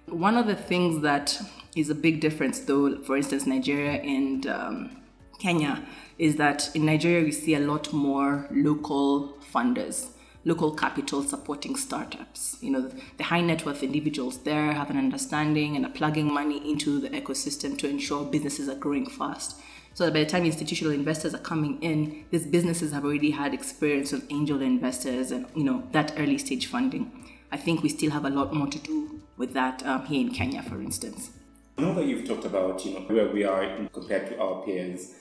One 0.07 0.35
of 0.35 0.45
the 0.45 0.57
things 0.57 1.03
that 1.03 1.41
is 1.77 1.89
a 1.89 1.95
big 1.95 2.19
difference, 2.19 2.59
though, 2.59 3.01
for 3.03 3.15
instance, 3.15 3.45
Nigeria 3.45 3.93
and 4.01 4.45
um, 4.45 4.97
Kenya, 5.41 5.83
is 6.21 6.35
that 6.35 6.69
in 6.75 6.85
Nigeria 6.85 7.23
we 7.23 7.31
see 7.31 7.55
a 7.55 7.59
lot 7.59 7.91
more 7.91 8.47
local 8.51 9.35
funders, 9.51 10.09
local 10.45 10.71
capital 10.71 11.23
supporting 11.23 11.75
startups. 11.75 12.57
You 12.61 12.69
know, 12.69 12.91
the 13.17 13.23
high 13.23 13.41
net 13.41 13.65
worth 13.65 13.81
individuals 13.81 14.37
there 14.43 14.71
have 14.71 14.91
an 14.91 14.97
understanding 14.97 15.75
and 15.75 15.83
are 15.83 15.89
plugging 15.91 16.31
money 16.31 16.69
into 16.69 16.99
the 16.99 17.09
ecosystem 17.09 17.75
to 17.79 17.89
ensure 17.89 18.23
businesses 18.23 18.69
are 18.69 18.75
growing 18.75 19.09
fast. 19.09 19.59
So 19.95 20.05
that 20.05 20.13
by 20.13 20.19
the 20.23 20.29
time 20.29 20.45
institutional 20.45 20.93
investors 20.93 21.33
are 21.33 21.39
coming 21.39 21.81
in, 21.81 22.25
these 22.29 22.45
businesses 22.45 22.91
have 22.91 23.03
already 23.03 23.31
had 23.31 23.55
experience 23.55 24.11
with 24.11 24.31
angel 24.31 24.61
investors 24.61 25.31
and 25.31 25.47
you 25.55 25.63
know 25.63 25.87
that 25.91 26.13
early 26.17 26.37
stage 26.37 26.67
funding. 26.67 27.11
I 27.51 27.57
think 27.57 27.81
we 27.81 27.89
still 27.89 28.11
have 28.11 28.25
a 28.25 28.29
lot 28.29 28.53
more 28.53 28.67
to 28.67 28.77
do 28.77 29.21
with 29.37 29.53
that 29.53 29.83
um, 29.87 30.05
here 30.05 30.21
in 30.21 30.31
Kenya, 30.31 30.61
for 30.61 30.79
instance. 30.79 31.31
I 31.79 31.81
know 31.81 31.95
that 31.95 32.05
you've 32.05 32.27
talked 32.27 32.45
about 32.45 32.85
you 32.85 32.93
know 32.93 32.99
where 33.07 33.27
we 33.33 33.43
are 33.43 33.87
compared 33.91 34.27
to 34.27 34.39
our 34.39 34.63
peers 34.63 35.15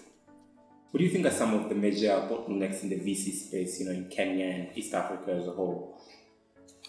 what 0.91 0.99
do 0.99 1.05
you 1.05 1.11
think 1.11 1.27
are 1.27 1.31
some 1.31 1.55
of 1.55 1.69
the 1.69 1.75
major 1.75 2.09
bottlenecks 2.09 2.83
in 2.83 2.89
the 2.89 2.97
VC 2.97 3.33
space, 3.33 3.79
you 3.79 3.87
know, 3.87 3.93
in 3.93 4.09
Kenya 4.09 4.47
and 4.47 4.69
East 4.77 4.93
Africa 4.93 5.33
as 5.33 5.47
a 5.47 5.53
whole? 5.53 6.01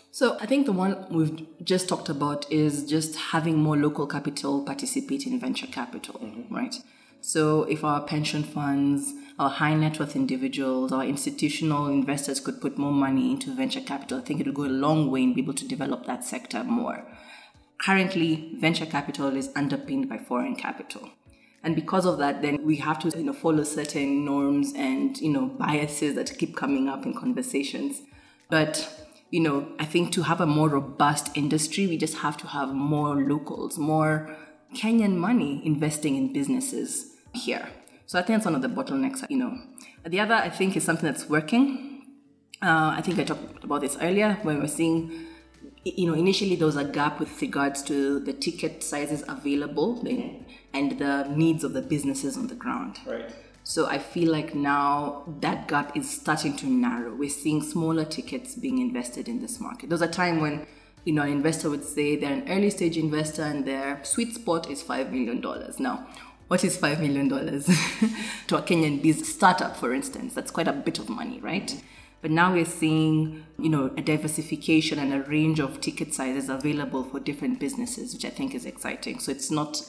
So 0.09 0.37
I 0.41 0.45
think 0.45 0.65
the 0.65 0.73
one 0.73 1.05
we've 1.09 1.47
just 1.63 1.87
talked 1.87 2.09
about 2.09 2.51
is 2.51 2.85
just 2.85 3.15
having 3.15 3.57
more 3.57 3.77
local 3.77 4.07
capital 4.07 4.63
participate 4.65 5.25
in 5.25 5.39
venture 5.39 5.67
capital, 5.67 6.19
mm-hmm. 6.19 6.53
right? 6.53 6.75
So 7.21 7.63
if 7.63 7.83
our 7.83 8.01
pension 8.01 8.43
funds, 8.43 9.13
our 9.37 9.49
high 9.49 9.75
net 9.75 9.99
worth 9.99 10.15
individuals, 10.15 10.91
our 10.91 11.05
institutional 11.05 11.87
investors 11.87 12.39
could 12.39 12.59
put 12.59 12.79
more 12.79 12.91
money 12.91 13.31
into 13.31 13.55
venture 13.55 13.81
capital, 13.81 14.17
I 14.17 14.21
think 14.21 14.39
it 14.39 14.47
would 14.47 14.55
go 14.55 14.65
a 14.65 14.79
long 14.85 15.11
way 15.11 15.21
in 15.21 15.33
being 15.33 15.45
able 15.45 15.53
to 15.53 15.67
develop 15.67 16.07
that 16.07 16.25
sector 16.25 16.63
more. 16.63 17.05
Currently, 17.77 18.57
venture 18.59 18.85
capital 18.85 19.35
is 19.37 19.49
underpinned 19.55 20.09
by 20.09 20.17
foreign 20.17 20.55
capital. 20.55 21.09
And 21.63 21.75
because 21.75 22.05
of 22.05 22.17
that, 22.17 22.41
then 22.41 22.65
we 22.65 22.77
have 22.77 22.97
to 22.99 23.17
you 23.17 23.23
know, 23.23 23.33
follow 23.33 23.63
certain 23.63 24.25
norms 24.25 24.73
and 24.75 25.19
you 25.19 25.31
know 25.31 25.45
biases 25.45 26.15
that 26.15 26.37
keep 26.37 26.55
coming 26.55 26.87
up 26.87 27.05
in 27.05 27.13
conversations. 27.13 28.01
But 28.49 28.89
you 29.29 29.39
know, 29.39 29.67
I 29.79 29.85
think 29.85 30.11
to 30.13 30.23
have 30.23 30.41
a 30.41 30.45
more 30.45 30.69
robust 30.69 31.35
industry, 31.35 31.87
we 31.87 31.97
just 31.97 32.17
have 32.17 32.35
to 32.37 32.47
have 32.47 32.73
more 32.73 33.15
locals, 33.15 33.77
more 33.77 34.35
Kenyan 34.75 35.15
money 35.15 35.61
investing 35.65 36.15
in 36.15 36.33
businesses 36.33 37.15
here. 37.33 37.69
So 38.05 38.19
I 38.19 38.23
think 38.23 38.37
that's 38.39 38.45
one 38.45 38.55
of 38.55 38.61
the 38.61 38.67
bottlenecks, 38.67 39.25
you 39.29 39.37
know. 39.37 39.57
The 40.05 40.19
other, 40.19 40.35
I 40.35 40.49
think, 40.49 40.75
is 40.75 40.83
something 40.83 41.05
that's 41.05 41.29
working. 41.29 42.05
Uh, 42.61 42.95
I 42.97 43.01
think 43.01 43.19
I 43.19 43.23
talked 43.23 43.63
about 43.63 43.81
this 43.81 43.97
earlier 44.01 44.37
when 44.43 44.59
we're 44.59 44.67
seeing, 44.67 45.27
you 45.83 46.05
know, 46.05 46.13
initially 46.13 46.55
there 46.55 46.67
was 46.67 46.75
a 46.75 46.83
gap 46.83 47.19
with 47.19 47.41
regards 47.41 47.81
to 47.83 48.19
the 48.19 48.33
ticket 48.33 48.83
sizes 48.83 49.23
available 49.27 50.01
mm-hmm. 50.03 50.43
and 50.73 50.99
the 50.99 51.23
needs 51.35 51.63
of 51.63 51.73
the 51.73 51.81
businesses 51.81 52.37
on 52.37 52.47
the 52.47 52.55
ground. 52.55 52.99
Right. 53.05 53.33
So 53.63 53.87
I 53.87 53.99
feel 53.99 54.31
like 54.31 54.55
now 54.55 55.23
that 55.39 55.67
gap 55.67 55.95
is 55.95 56.09
starting 56.09 56.55
to 56.57 56.65
narrow. 56.67 57.13
We're 57.13 57.29
seeing 57.29 57.61
smaller 57.61 58.05
tickets 58.05 58.55
being 58.55 58.79
invested 58.79 59.27
in 59.27 59.41
this 59.41 59.59
market. 59.59 59.89
There 59.89 59.95
was 59.95 60.01
a 60.01 60.07
time 60.07 60.41
when 60.41 60.65
you 61.03 61.13
know 61.13 61.23
an 61.23 61.31
investor 61.31 61.69
would 61.69 61.83
say 61.83 62.15
they're 62.15 62.33
an 62.33 62.49
early 62.49 62.69
stage 62.69 62.97
investor 62.97 63.43
and 63.43 63.65
their 63.65 64.03
sweet 64.03 64.35
spot 64.35 64.69
is 64.69 64.81
five 64.81 65.11
million 65.11 65.41
dollars. 65.41 65.79
Now, 65.79 66.07
what 66.47 66.63
is 66.63 66.75
five 66.75 66.99
million 66.99 67.27
dollars 67.27 67.65
to 68.47 68.57
a 68.57 68.61
Kenyan 68.61 69.01
business 69.01 69.33
startup, 69.33 69.77
for 69.77 69.93
instance? 69.93 70.33
That's 70.33 70.51
quite 70.51 70.67
a 70.67 70.73
bit 70.73 70.99
of 70.99 71.07
money, 71.07 71.39
right? 71.39 71.67
Mm-hmm. 71.67 71.87
But 72.21 72.31
now 72.31 72.53
we're 72.53 72.65
seeing, 72.65 73.43
you 73.57 73.69
know, 73.69 73.91
a 73.97 74.01
diversification 74.01 74.99
and 74.99 75.13
a 75.13 75.23
range 75.23 75.59
of 75.59 75.81
ticket 75.81 76.13
sizes 76.13 76.49
available 76.49 77.03
for 77.03 77.19
different 77.19 77.59
businesses, 77.59 78.13
which 78.13 78.25
I 78.25 78.29
think 78.29 78.53
is 78.53 78.65
exciting. 78.65 79.19
So 79.19 79.31
it's 79.31 79.49
not 79.49 79.81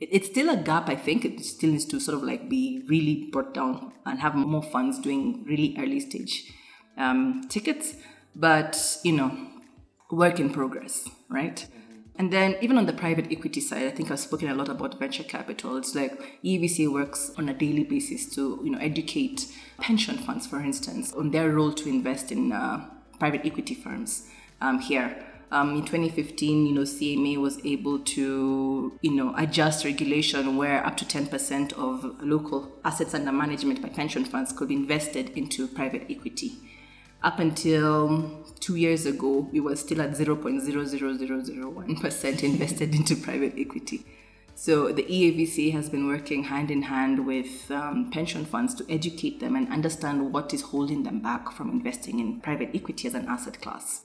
it's 0.00 0.26
still 0.26 0.50
a 0.50 0.56
gap 0.56 0.88
i 0.88 0.96
think. 0.96 1.24
It 1.24 1.44
still 1.44 1.70
needs 1.70 1.84
to 1.86 2.00
sort 2.00 2.16
of 2.16 2.24
like 2.24 2.48
be 2.48 2.82
really 2.88 3.28
brought 3.30 3.54
down 3.54 3.92
and 4.04 4.18
have 4.18 4.34
more 4.34 4.62
funds 4.62 4.98
doing 4.98 5.44
really 5.46 5.76
early 5.78 6.00
stage 6.00 6.52
um, 6.98 7.42
tickets. 7.48 7.94
But 8.34 8.98
you 9.04 9.12
know 9.12 9.30
work 10.10 10.38
in 10.38 10.50
progress 10.50 11.08
right 11.30 11.66
and 12.16 12.32
then 12.32 12.56
even 12.60 12.76
on 12.76 12.86
the 12.86 12.92
private 12.92 13.30
equity 13.30 13.60
side 13.60 13.86
i 13.86 13.90
think 13.90 14.10
i've 14.10 14.20
spoken 14.20 14.48
a 14.48 14.54
lot 14.54 14.68
about 14.68 14.98
venture 14.98 15.22
capital 15.22 15.76
it's 15.76 15.94
like 15.94 16.38
EAVCA 16.44 16.92
works 16.92 17.30
on 17.38 17.48
a 17.48 17.54
daily 17.54 17.84
basis 17.84 18.26
to 18.34 18.60
you 18.64 18.70
know 18.70 18.78
educate 18.78 19.46
pension 19.78 20.18
funds 20.18 20.46
for 20.46 20.60
instance 20.60 21.12
on 21.14 21.30
their 21.30 21.50
role 21.50 21.72
to 21.72 21.88
invest 21.88 22.30
in 22.30 22.52
uh, 22.52 22.84
private 23.18 23.44
equity 23.44 23.74
firms 23.74 24.28
um, 24.60 24.78
here 24.78 25.16
um, 25.52 25.74
in 25.74 25.82
2015, 25.82 26.66
you 26.66 26.72
know, 26.72 26.80
CMA 26.80 27.36
was 27.36 27.62
able 27.62 27.98
to, 27.98 28.98
you 29.02 29.10
know, 29.14 29.34
adjust 29.36 29.84
regulation 29.84 30.56
where 30.56 30.84
up 30.84 30.96
to 30.96 31.04
10% 31.04 31.74
of 31.74 32.22
local 32.22 32.72
assets 32.86 33.12
under 33.12 33.32
management 33.32 33.82
by 33.82 33.90
pension 33.90 34.24
funds 34.24 34.50
could 34.50 34.68
be 34.68 34.74
invested 34.74 35.28
into 35.36 35.68
private 35.68 36.06
equity. 36.08 36.52
Up 37.22 37.38
until 37.38 38.44
two 38.60 38.76
years 38.76 39.06
ago, 39.06 39.48
we 39.52 39.60
were 39.60 39.76
still 39.76 40.02
at 40.02 40.10
0.00001% 40.10 42.42
invested 42.52 42.94
into 42.94 43.16
private 43.16 43.54
equity. 43.56 44.04
So 44.54 44.92
the 44.92 45.04
EAVC 45.04 45.72
has 45.72 45.88
been 45.88 46.06
working 46.06 46.44
hand 46.44 46.70
in 46.70 46.82
hand 46.82 47.26
with 47.26 47.70
um, 47.70 48.10
pension 48.10 48.44
funds 48.44 48.74
to 48.74 48.84
educate 48.90 49.40
them 49.40 49.56
and 49.56 49.72
understand 49.72 50.30
what 50.32 50.52
is 50.52 50.60
holding 50.62 51.04
them 51.04 51.20
back 51.20 51.52
from 51.52 51.70
investing 51.70 52.20
in 52.20 52.40
private 52.40 52.68
equity 52.74 53.08
as 53.08 53.14
an 53.14 53.26
asset 53.28 53.62
class 53.62 54.02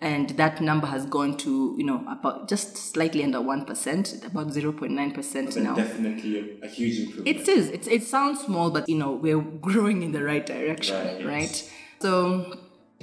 and 0.00 0.30
that 0.30 0.60
number 0.60 0.86
has 0.86 1.06
gone 1.06 1.36
to 1.38 1.74
you 1.78 1.84
know 1.84 2.04
about 2.08 2.48
just 2.48 2.76
slightly 2.76 3.24
under 3.24 3.40
one 3.40 3.64
percent, 3.64 4.22
about 4.24 4.52
zero 4.52 4.72
point 4.72 4.92
nine 4.92 5.12
percent 5.12 5.56
now. 5.56 5.74
Definitely 5.74 6.38
a, 6.38 6.66
a, 6.66 6.68
huge 6.68 7.00
improvement. 7.00 7.28
It 7.28 7.48
is. 7.48 7.70
It's, 7.70 7.86
it 7.86 8.02
sounds 8.02 8.40
small, 8.40 8.70
but 8.70 8.88
you 8.88 8.96
know 8.96 9.12
we're 9.12 9.40
growing 9.40 10.02
in 10.02 10.12
the 10.12 10.22
right 10.22 10.44
direction, 10.44 10.96
right? 10.96 11.24
right? 11.24 11.42
Yes. 11.42 11.70
So 12.00 12.58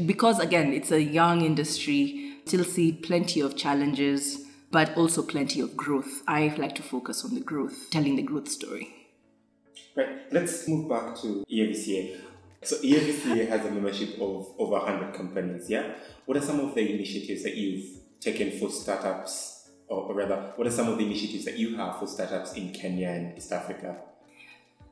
because 0.06 0.40
again 0.40 0.74
it's 0.74 0.92
a 0.92 1.02
young 1.02 1.42
industry, 1.42 2.38
still 2.46 2.64
see 2.64 2.92
plenty 2.92 3.40
of 3.40 3.56
challenges, 3.56 4.46
but 4.72 4.96
also 4.98 5.22
plenty 5.22 5.60
of 5.62 5.78
growth. 5.78 6.24
I 6.28 6.54
like 6.58 6.76
to 6.76 6.84
focus 6.84 7.24
on 7.24 7.36
the 7.36 7.42
growth, 7.42 7.90
telling 7.92 8.16
the 8.16 8.24
growth 8.24 8.50
story. 8.50 8.94
Right. 9.96 10.32
Let's 10.32 10.68
move 10.68 10.90
back 10.90 11.16
to 11.22 11.46
EAVCA. 11.52 12.18
So 12.64 12.78
EAVCA 12.78 13.50
has 13.50 13.66
a 13.66 13.72
membership 13.72 14.16
of 14.16 14.54
over 14.58 14.80
100 14.80 15.14
companies, 15.14 15.70
yeah? 15.70 15.96
What 16.26 16.38
are 16.38 16.42
some 16.42 16.60
of 16.62 16.74
the 16.74 16.94
initiatives 16.94 17.44
that 17.44 17.56
you've 17.56 18.00
taken 18.20 18.58
for 18.58 18.70
startups, 18.72 19.70
or, 19.88 20.16
rather, 20.16 20.54
what 20.56 20.66
are 20.66 20.72
some 20.72 20.88
of 20.88 20.98
the 20.98 21.06
initiatives 21.06 21.46
that 21.46 21.58
you 21.60 21.76
have 21.76 22.00
for 22.00 22.08
startups 22.08 22.54
in 22.54 22.72
Kenya 22.72 23.10
and 23.10 23.38
East 23.38 23.52
Africa? 23.52 23.98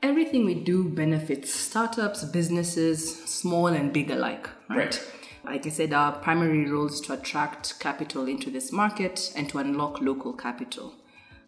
Everything 0.04 0.46
we 0.46 0.56
do 0.56 0.90
benefits 0.90 1.54
startups, 1.54 2.24
businesses, 2.24 3.24
small 3.26 3.68
and 3.68 3.94
big 3.94 4.10
alike, 4.10 4.50
right? 4.68 4.78
right. 4.78 5.12
Like 5.44 5.66
I 5.68 5.70
said, 5.70 5.94
our 5.94 6.14
primary 6.14 6.70
role 6.70 6.88
is 6.88 7.02
to 7.02 7.14
attract 7.14 7.80
capital 7.80 8.28
into 8.28 8.50
this 8.50 8.72
market 8.72 9.32
and 9.36 9.48
to 9.50 9.60
unlock 9.60 10.02
local 10.02 10.34
capital. 10.34 10.96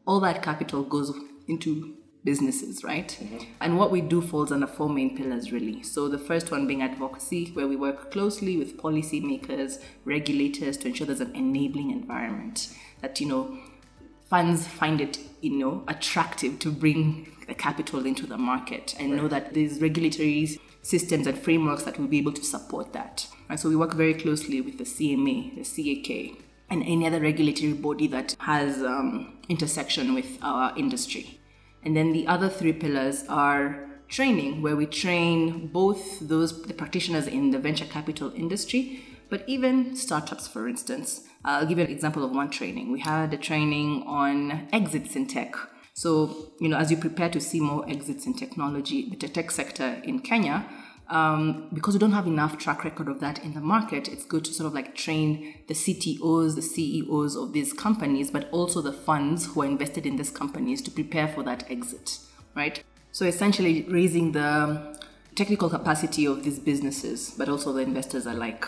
All 0.06 0.20
that 0.20 0.44
capital 0.44 0.84
goes 0.84 1.16
into 1.48 1.96
businesses, 2.24 2.84
right? 2.84 3.18
Mm-hmm. 3.20 3.44
And 3.60 3.78
what 3.78 3.92
we 3.92 4.02
do 4.02 4.22
falls 4.22 4.52
under 4.52 4.68
four 4.68 4.90
main 4.90 5.18
pillars, 5.18 5.52
really. 5.52 5.84
So 5.84 6.08
the 6.08 6.20
first 6.20 6.52
one 6.52 6.68
being 6.68 6.82
advocacy, 6.82 7.52
where 7.54 7.68
we 7.68 7.76
work 7.76 8.12
closely 8.12 8.58
with 8.58 8.78
policymakers, 8.78 9.82
regulators 10.06 10.78
to 10.78 10.88
ensure 10.88 11.08
there's 11.08 11.22
an 11.22 11.36
enabling 11.36 11.92
environment 11.92 12.70
that, 13.02 13.20
you 13.20 13.28
know, 13.28 13.58
funds 14.34 14.66
find 14.66 15.00
it, 15.00 15.20
you 15.42 15.52
know, 15.52 15.84
attractive 15.88 16.58
to 16.58 16.72
bring 16.72 17.32
the 17.48 17.54
capital 17.54 18.04
into 18.04 18.25
the 18.25 18.36
market 18.36 18.96
and 18.98 19.12
right. 19.12 19.22
know 19.22 19.28
that 19.28 19.54
there's 19.54 19.80
regulatory 19.80 20.60
systems 20.82 21.28
and 21.28 21.38
frameworks 21.38 21.84
that 21.84 22.00
will 22.00 22.08
be 22.08 22.18
able 22.18 22.34
to 22.34 22.44
support 22.44 22.94
that. 22.94 23.28
And 23.48 23.60
so 23.60 23.70
we 23.70 23.75
work 23.75 23.94
very 23.94 24.16
closely 24.16 24.60
with 24.60 24.80
the 24.80 24.86
CMA, 24.86 25.38
the 25.54 25.63
CAK, 25.63 26.44
and 26.72 26.82
any 26.82 27.06
other 27.06 27.20
regulatory 27.20 27.74
body 27.74 28.08
that 28.08 28.36
has 28.40 28.82
um, 28.82 29.38
intersection 29.50 30.16
with 30.16 30.40
our 30.42 30.75
industry. 30.75 31.40
And 31.84 31.96
then 31.96 32.12
the 32.12 32.25
other 32.25 32.50
three 32.50 32.74
pillars 32.74 33.25
are 33.30 33.88
training, 34.08 34.63
where 34.63 34.75
we 34.75 34.88
train 34.88 35.68
both 35.68 36.28
those 36.28 36.60
the 36.63 36.74
practitioners 36.74 37.28
in 37.28 37.52
the 37.52 37.60
venture 37.60 37.86
capital 37.86 38.34
industry, 38.34 39.04
but 39.30 39.44
even 39.46 39.96
startups, 39.96 40.48
for 40.48 40.68
instance. 40.68 41.22
I'll 41.46 41.66
give 41.66 41.78
you 41.78 41.86
an 41.86 41.92
example 41.92 42.24
of 42.24 42.32
one 42.32 42.50
training. 42.50 42.92
We 42.92 43.02
had 43.02 43.34
a 43.34 43.38
training 43.38 44.04
on 44.08 44.68
exits 44.72 45.16
in 45.16 45.28
tech. 45.28 45.56
So, 45.94 46.54
you 46.60 46.70
know, 46.70 46.78
as 46.78 46.90
you 46.90 46.98
prepare 46.98 47.30
to 47.30 47.40
see 47.40 47.60
more 47.60 47.88
exits 47.90 48.26
in 48.26 48.34
technology, 48.34 49.10
the 49.10 49.28
tech 49.28 49.52
sector 49.52 50.02
in 50.04 50.20
Kenya, 50.20 50.66
um, 51.10 51.70
because 51.74 51.94
we 51.94 52.00
don't 52.00 52.14
have 52.14 52.28
enough 52.28 52.58
track 52.58 52.84
record 52.84 53.08
of 53.08 53.20
that 53.20 53.44
in 53.44 53.54
the 53.54 53.62
market, 53.62 54.08
it's 54.08 54.26
good 54.26 54.46
to 54.46 54.54
sort 54.54 54.68
of 54.68 54.74
like 54.74 54.96
train 54.96 55.56
the 55.68 55.74
CTOs, 55.74 56.56
the 56.56 56.62
CEOs 56.62 57.36
of 57.36 57.54
these 57.54 57.74
companies, 57.74 58.32
but 58.32 58.50
also 58.52 58.82
the 58.82 58.94
funds 58.94 59.48
who 59.48 59.62
are 59.62 59.66
invested 59.66 60.06
in 60.06 60.16
these 60.16 60.32
companies 60.32 60.82
to 60.82 60.92
prepare 60.92 61.28
for 61.28 61.44
that 61.44 61.70
exit, 61.70 62.20
right? 62.56 62.84
So 63.12 63.26
essentially 63.26 63.84
raising 63.84 64.32
the 64.32 64.98
technical 65.36 65.70
capacity 65.70 66.26
of 66.26 66.44
these 66.44 66.60
businesses, 66.60 67.36
but 67.38 67.50
also 67.50 67.74
the 67.74 67.82
investors 67.82 68.26
alike. 68.26 68.66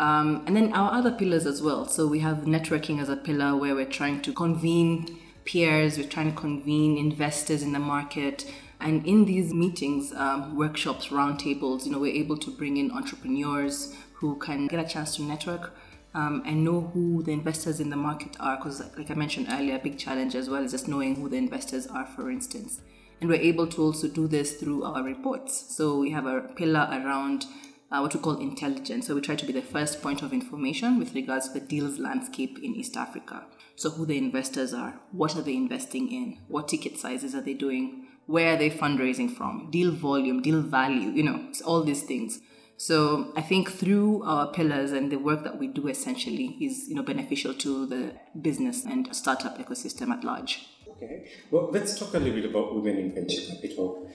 Um, 0.00 0.44
and 0.46 0.56
then 0.56 0.72
our 0.72 0.92
other 0.92 1.12
pillars 1.12 1.44
as 1.44 1.60
well. 1.60 1.84
So 1.84 2.06
we 2.06 2.20
have 2.20 2.38
networking 2.38 3.02
as 3.02 3.10
a 3.10 3.16
pillar 3.16 3.54
where 3.54 3.74
we're 3.74 3.84
trying 3.84 4.22
to 4.22 4.32
convene 4.32 5.18
peers, 5.44 5.98
we're 5.98 6.08
trying 6.08 6.32
to 6.32 6.40
convene 6.40 6.96
investors 6.96 7.62
in 7.62 7.72
the 7.72 7.78
market, 7.78 8.50
and 8.80 9.06
in 9.06 9.26
these 9.26 9.52
meetings, 9.52 10.14
um, 10.14 10.56
workshops, 10.56 11.08
roundtables, 11.08 11.84
you 11.84 11.92
know, 11.92 11.98
we're 11.98 12.14
able 12.14 12.38
to 12.38 12.50
bring 12.50 12.78
in 12.78 12.90
entrepreneurs 12.90 13.94
who 14.14 14.38
can 14.38 14.68
get 14.68 14.82
a 14.82 14.88
chance 14.88 15.16
to 15.16 15.22
network 15.22 15.76
um, 16.14 16.42
and 16.46 16.64
know 16.64 16.80
who 16.94 17.22
the 17.22 17.32
investors 17.32 17.78
in 17.78 17.90
the 17.90 17.96
market 17.96 18.34
are. 18.40 18.56
Because, 18.56 18.80
like 18.96 19.10
I 19.10 19.14
mentioned 19.14 19.48
earlier, 19.50 19.76
a 19.76 19.78
big 19.80 19.98
challenge 19.98 20.34
as 20.34 20.48
well 20.48 20.64
is 20.64 20.72
just 20.72 20.88
knowing 20.88 21.16
who 21.16 21.28
the 21.28 21.36
investors 21.36 21.86
are, 21.86 22.06
for 22.06 22.30
instance. 22.30 22.80
And 23.20 23.28
we're 23.28 23.42
able 23.42 23.66
to 23.66 23.82
also 23.82 24.08
do 24.08 24.26
this 24.26 24.54
through 24.54 24.82
our 24.82 25.02
reports. 25.02 25.76
So 25.76 25.98
we 25.98 26.10
have 26.12 26.24
a 26.24 26.40
pillar 26.40 26.88
around 26.90 27.44
uh, 27.90 27.98
what 28.00 28.14
we 28.14 28.20
call 28.20 28.38
intelligence. 28.38 29.06
So 29.06 29.14
we 29.14 29.20
try 29.20 29.34
to 29.34 29.46
be 29.46 29.52
the 29.52 29.62
first 29.62 30.02
point 30.02 30.22
of 30.22 30.32
information 30.32 30.98
with 30.98 31.14
regards 31.14 31.48
to 31.48 31.54
the 31.58 31.66
deals 31.66 31.98
landscape 31.98 32.58
in 32.62 32.74
East 32.74 32.96
Africa. 32.96 33.44
So 33.76 33.90
who 33.90 34.06
the 34.06 34.18
investors 34.18 34.72
are, 34.74 35.00
what 35.12 35.36
are 35.36 35.42
they 35.42 35.56
investing 35.56 36.12
in, 36.12 36.38
what 36.48 36.68
ticket 36.68 36.98
sizes 36.98 37.34
are 37.34 37.40
they 37.40 37.54
doing, 37.54 38.06
where 38.26 38.54
are 38.54 38.58
they 38.58 38.70
fundraising 38.70 39.34
from, 39.34 39.70
deal 39.70 39.90
volume, 39.90 40.42
deal 40.42 40.62
value, 40.62 41.10
you 41.10 41.22
know, 41.22 41.50
all 41.64 41.82
these 41.82 42.02
things. 42.02 42.40
So 42.76 43.32
I 43.36 43.42
think 43.42 43.70
through 43.70 44.22
our 44.22 44.50
pillars 44.52 44.92
and 44.92 45.12
the 45.12 45.18
work 45.18 45.44
that 45.44 45.58
we 45.58 45.66
do 45.66 45.88
essentially 45.88 46.56
is 46.62 46.88
you 46.88 46.94
know 46.94 47.02
beneficial 47.02 47.52
to 47.52 47.86
the 47.86 48.14
business 48.40 48.86
and 48.86 49.14
startup 49.14 49.58
ecosystem 49.58 50.08
at 50.10 50.24
large. 50.24 50.66
Okay. 50.92 51.28
Well, 51.50 51.70
let's 51.70 51.98
talk 51.98 52.14
a 52.14 52.18
little 52.18 52.40
bit 52.40 52.48
about 52.48 52.74
women 52.74 52.96
in 52.96 53.14
venture 53.14 53.42
capital. 53.52 54.10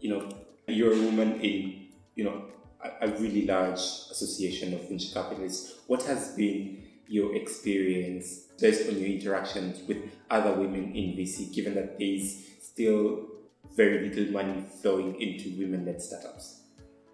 You 0.00 0.10
know, 0.10 0.28
you're 0.66 0.92
a 0.92 1.00
woman 1.00 1.40
in, 1.40 1.88
you 2.14 2.24
know, 2.24 2.44
a, 3.00 3.08
really 3.08 3.46
large 3.46 3.78
association 3.78 4.74
of 4.74 4.88
venture 4.88 5.12
capitalists. 5.12 5.74
What 5.86 6.02
has 6.04 6.30
been 6.36 6.82
your 7.06 7.34
experience 7.34 8.46
based 8.60 8.88
on 8.88 8.98
your 8.98 9.08
interactions 9.08 9.86
with 9.86 9.98
other 10.30 10.52
women 10.52 10.94
in 10.94 11.16
VC, 11.16 11.52
given 11.52 11.74
that 11.74 11.98
there's 11.98 12.44
still 12.60 13.26
very 13.76 14.08
little 14.08 14.32
money 14.32 14.64
flowing 14.80 15.20
into 15.20 15.58
women-led 15.58 16.00
startups? 16.00 16.60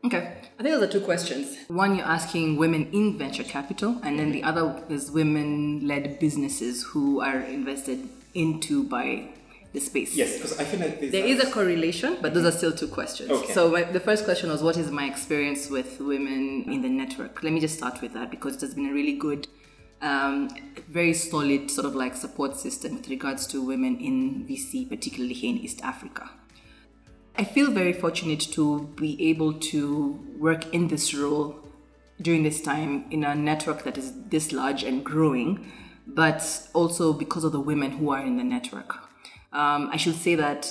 Okay, 0.04 0.38
I 0.58 0.62
think 0.62 0.74
those 0.74 0.82
are 0.82 0.92
two 0.92 1.00
questions. 1.00 1.56
One, 1.68 1.96
you're 1.96 2.06
asking 2.06 2.58
women 2.58 2.88
in 2.92 3.18
venture 3.18 3.42
capital, 3.42 3.98
and 4.04 4.18
then 4.18 4.30
the 4.30 4.44
other 4.44 4.80
is 4.88 5.10
women 5.10 5.86
led 5.88 6.20
businesses 6.20 6.84
who 6.84 7.20
are 7.20 7.40
invested 7.40 8.08
into 8.34 8.84
by 8.84 9.30
the 9.76 9.80
space. 9.80 10.16
Yes, 10.16 10.34
because 10.36 10.58
I 10.58 10.64
feel 10.64 10.80
like 10.80 11.10
there 11.12 11.24
is 11.24 11.38
a 11.38 11.50
correlation, 11.50 12.16
but 12.22 12.32
those 12.32 12.46
are 12.46 12.56
still 12.56 12.72
two 12.72 12.88
questions. 12.88 13.30
Okay. 13.30 13.52
So 13.52 13.70
my, 13.70 13.82
the 13.84 14.00
first 14.00 14.24
question 14.24 14.50
was, 14.50 14.62
what 14.62 14.76
is 14.78 14.90
my 14.90 15.04
experience 15.04 15.68
with 15.68 16.00
women 16.00 16.64
in 16.66 16.80
the 16.80 16.88
network? 16.88 17.42
Let 17.42 17.52
me 17.52 17.60
just 17.60 17.76
start 17.76 18.00
with 18.00 18.14
that 18.14 18.30
because 18.30 18.56
it 18.56 18.62
has 18.62 18.74
been 18.74 18.86
a 18.86 18.92
really 18.92 19.16
good, 19.16 19.46
um, 20.00 20.48
very 20.88 21.12
solid 21.12 21.70
sort 21.70 21.86
of 21.86 21.94
like 21.94 22.16
support 22.16 22.56
system 22.56 22.96
with 22.96 23.08
regards 23.08 23.46
to 23.48 23.62
women 23.62 23.98
in 23.98 24.46
VC, 24.48 24.88
particularly 24.88 25.34
here 25.34 25.50
in 25.50 25.58
East 25.58 25.82
Africa. 25.82 26.30
I 27.38 27.44
feel 27.44 27.70
very 27.70 27.92
fortunate 27.92 28.40
to 28.52 28.90
be 28.96 29.28
able 29.28 29.52
to 29.72 30.18
work 30.38 30.72
in 30.72 30.88
this 30.88 31.12
role 31.12 31.54
during 32.22 32.44
this 32.44 32.62
time 32.62 33.04
in 33.10 33.24
a 33.24 33.34
network 33.34 33.84
that 33.84 33.98
is 33.98 34.14
this 34.30 34.52
large 34.52 34.82
and 34.82 35.04
growing, 35.04 35.70
but 36.06 36.66
also 36.72 37.12
because 37.12 37.44
of 37.44 37.52
the 37.52 37.60
women 37.60 37.90
who 37.98 38.08
are 38.08 38.24
in 38.24 38.38
the 38.38 38.44
network. 38.44 39.05
Um, 39.56 39.88
I 39.90 39.96
should 39.96 40.16
say 40.16 40.34
that 40.34 40.70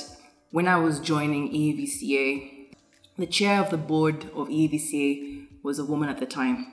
when 0.51 0.67
I 0.67 0.77
was 0.77 0.99
joining 0.99 1.51
EAVCA, 1.51 2.75
the 3.17 3.25
chair 3.25 3.59
of 3.59 3.71
the 3.71 3.77
board 3.77 4.25
of 4.25 4.47
EAVCA 4.47 5.47
was 5.63 5.79
a 5.79 5.85
woman 5.85 6.07
at 6.07 6.19
the 6.19 6.27
time. 6.27 6.67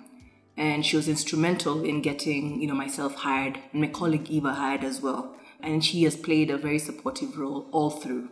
And 0.54 0.85
she 0.85 0.95
was 0.95 1.09
instrumental 1.09 1.83
in 1.83 2.02
getting, 2.02 2.61
you 2.61 2.66
know, 2.66 2.75
myself 2.75 3.14
hired 3.14 3.59
and 3.73 3.81
my 3.81 3.87
colleague 3.87 4.28
Eva 4.28 4.52
hired 4.52 4.85
as 4.85 5.00
well. 5.00 5.35
And 5.62 5.83
she 5.83 6.02
has 6.02 6.14
played 6.14 6.50
a 6.50 6.59
very 6.59 6.78
supportive 6.78 7.38
role 7.38 7.66
all 7.73 7.88
through. 7.88 8.28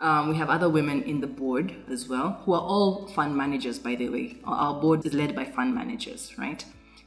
Um, 0.00 0.28
we 0.28 0.36
have 0.36 0.50
other 0.50 0.68
women 0.68 1.02
in 1.02 1.22
the 1.22 1.26
board 1.26 1.74
as 1.90 2.10
well, 2.10 2.42
who 2.44 2.52
are 2.52 2.60
all 2.60 3.08
fund 3.08 3.34
managers, 3.34 3.78
by 3.78 3.94
the 3.94 4.10
way. 4.10 4.36
Our 4.44 4.78
board 4.78 5.06
is 5.06 5.14
led 5.14 5.34
by 5.34 5.46
fund 5.46 5.74
managers, 5.74 6.36
right? 6.36 6.62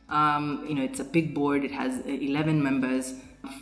Um, 0.09 0.65
you 0.67 0.73
know, 0.73 0.83
it's 0.83 0.99
a 0.99 1.03
big 1.03 1.35
board. 1.35 1.63
It 1.63 1.71
has 1.71 1.99
11 2.07 2.63
members, 2.63 3.13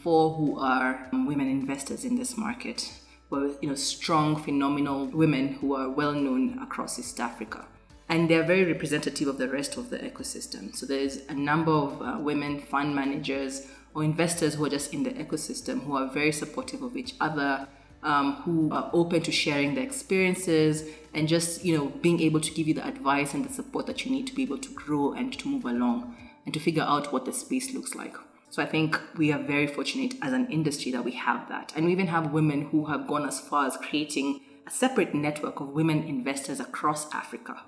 four 0.04 0.36
who 0.36 0.60
are 0.60 1.08
um, 1.12 1.26
women 1.26 1.48
investors 1.48 2.06
in 2.06 2.16
this 2.16 2.38
market. 2.38 2.92
Well, 3.30 3.56
you 3.62 3.70
know, 3.70 3.76
strong, 3.76 4.36
phenomenal 4.42 5.06
women 5.08 5.54
who 5.54 5.76
are 5.76 5.90
well 5.90 6.14
known 6.14 6.60
across 6.60 6.98
East 6.98 7.20
Africa. 7.20 7.66
And 8.08 8.28
they're 8.30 8.44
very 8.44 8.66
representative 8.66 9.28
of 9.28 9.38
the 9.38 9.48
rest 9.48 9.78
of 9.78 9.92
the 9.92 10.00
ecosystem. 10.00 10.76
So 10.76 10.88
there's 10.88 11.18
a 11.30 11.34
number 11.36 11.72
of 11.72 12.02
uh, 12.02 12.18
women 12.20 12.60
fund 12.60 12.96
managers 12.96 13.68
or 13.94 14.04
investors 14.04 14.56
who 14.56 14.66
are 14.66 14.70
just 14.70 14.94
in 14.94 15.04
the 15.04 15.12
ecosystem 15.12 15.84
who 15.84 15.96
are 15.96 16.08
very 16.08 16.32
supportive 16.32 16.82
of 16.82 16.98
each 16.98 17.14
other, 17.20 17.68
um, 18.02 18.36
who 18.44 18.72
are 18.72 18.90
open 18.94 19.22
to 19.22 19.32
sharing 19.32 19.76
their 19.76 19.84
experiences 19.84 20.86
and 21.14 21.28
just 21.28 21.66
you 21.66 21.78
know 21.78 21.88
being 22.02 22.20
able 22.22 22.40
to 22.40 22.52
give 22.52 22.68
you 22.68 22.74
the 22.74 22.86
advice 22.86 23.34
and 23.34 23.46
the 23.46 23.54
support 23.54 23.86
that 23.88 24.06
you 24.06 24.12
need 24.12 24.26
to 24.28 24.34
be 24.34 24.44
able 24.44 24.58
to 24.58 24.70
grow 24.74 25.14
and 25.14 25.38
to 25.38 25.48
move 25.48 25.66
along 25.66 26.16
and 26.46 26.54
to 26.54 26.60
figure 26.60 26.84
out 26.84 27.12
what 27.12 27.26
the 27.26 27.34
space 27.34 27.74
looks 27.74 27.96
like 27.96 28.16
so 28.50 28.62
i 28.62 28.65
think 28.65 29.00
we 29.18 29.32
are 29.32 29.41
very 29.41 29.68
fortunate 29.68 30.13
as 30.22 30.34
an 30.34 30.50
industry 30.51 30.91
that 30.91 31.03
we 31.03 31.12
have 31.12 31.48
that 31.50 31.72
and 31.75 31.86
we 31.86 31.91
even 31.91 32.08
have 32.08 32.32
women 32.32 32.62
who 32.69 32.86
have 32.86 33.08
gone 33.08 33.26
as 33.28 33.39
far 33.39 33.65
as 33.65 33.78
creating 33.78 34.41
a 34.67 34.71
separate 34.71 35.13
network 35.13 35.60
of 35.60 35.69
women 35.69 36.04
investors 36.04 36.60
across 36.60 37.13
africa 37.13 37.62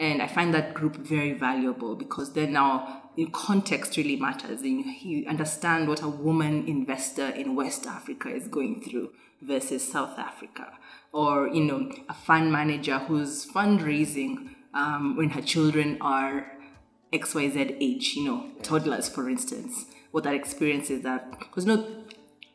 and 0.00 0.22
I 0.22 0.28
find 0.28 0.54
that 0.54 0.74
group 0.74 0.96
very 0.96 1.32
valuable 1.32 1.96
because 1.96 2.32
then 2.32 2.52
now 2.52 3.02
context 3.32 3.96
really 3.96 4.16
matters. 4.16 4.60
And 4.62 4.84
you 5.02 5.26
understand 5.26 5.88
what 5.88 6.02
a 6.02 6.08
woman 6.08 6.68
investor 6.68 7.28
in 7.28 7.56
West 7.56 7.86
Africa 7.86 8.28
is 8.28 8.46
going 8.46 8.80
through 8.82 9.10
versus 9.42 9.90
South 9.90 10.18
Africa, 10.18 10.72
or 11.12 11.48
you 11.48 11.64
know, 11.64 11.90
a 12.08 12.14
fund 12.14 12.52
manager 12.52 12.98
who's 12.98 13.46
fundraising 13.46 14.50
um, 14.74 15.16
when 15.16 15.30
her 15.30 15.42
children 15.42 15.98
are 16.00 16.52
XYZ 17.12 17.76
age, 17.80 18.14
you 18.14 18.24
know, 18.24 18.50
toddlers, 18.62 19.08
for 19.08 19.28
instance. 19.28 19.86
What 20.10 20.24
that 20.24 20.34
experience 20.34 20.90
is 20.90 21.02
that, 21.02 21.38
because 21.38 21.66
know, 21.66 21.86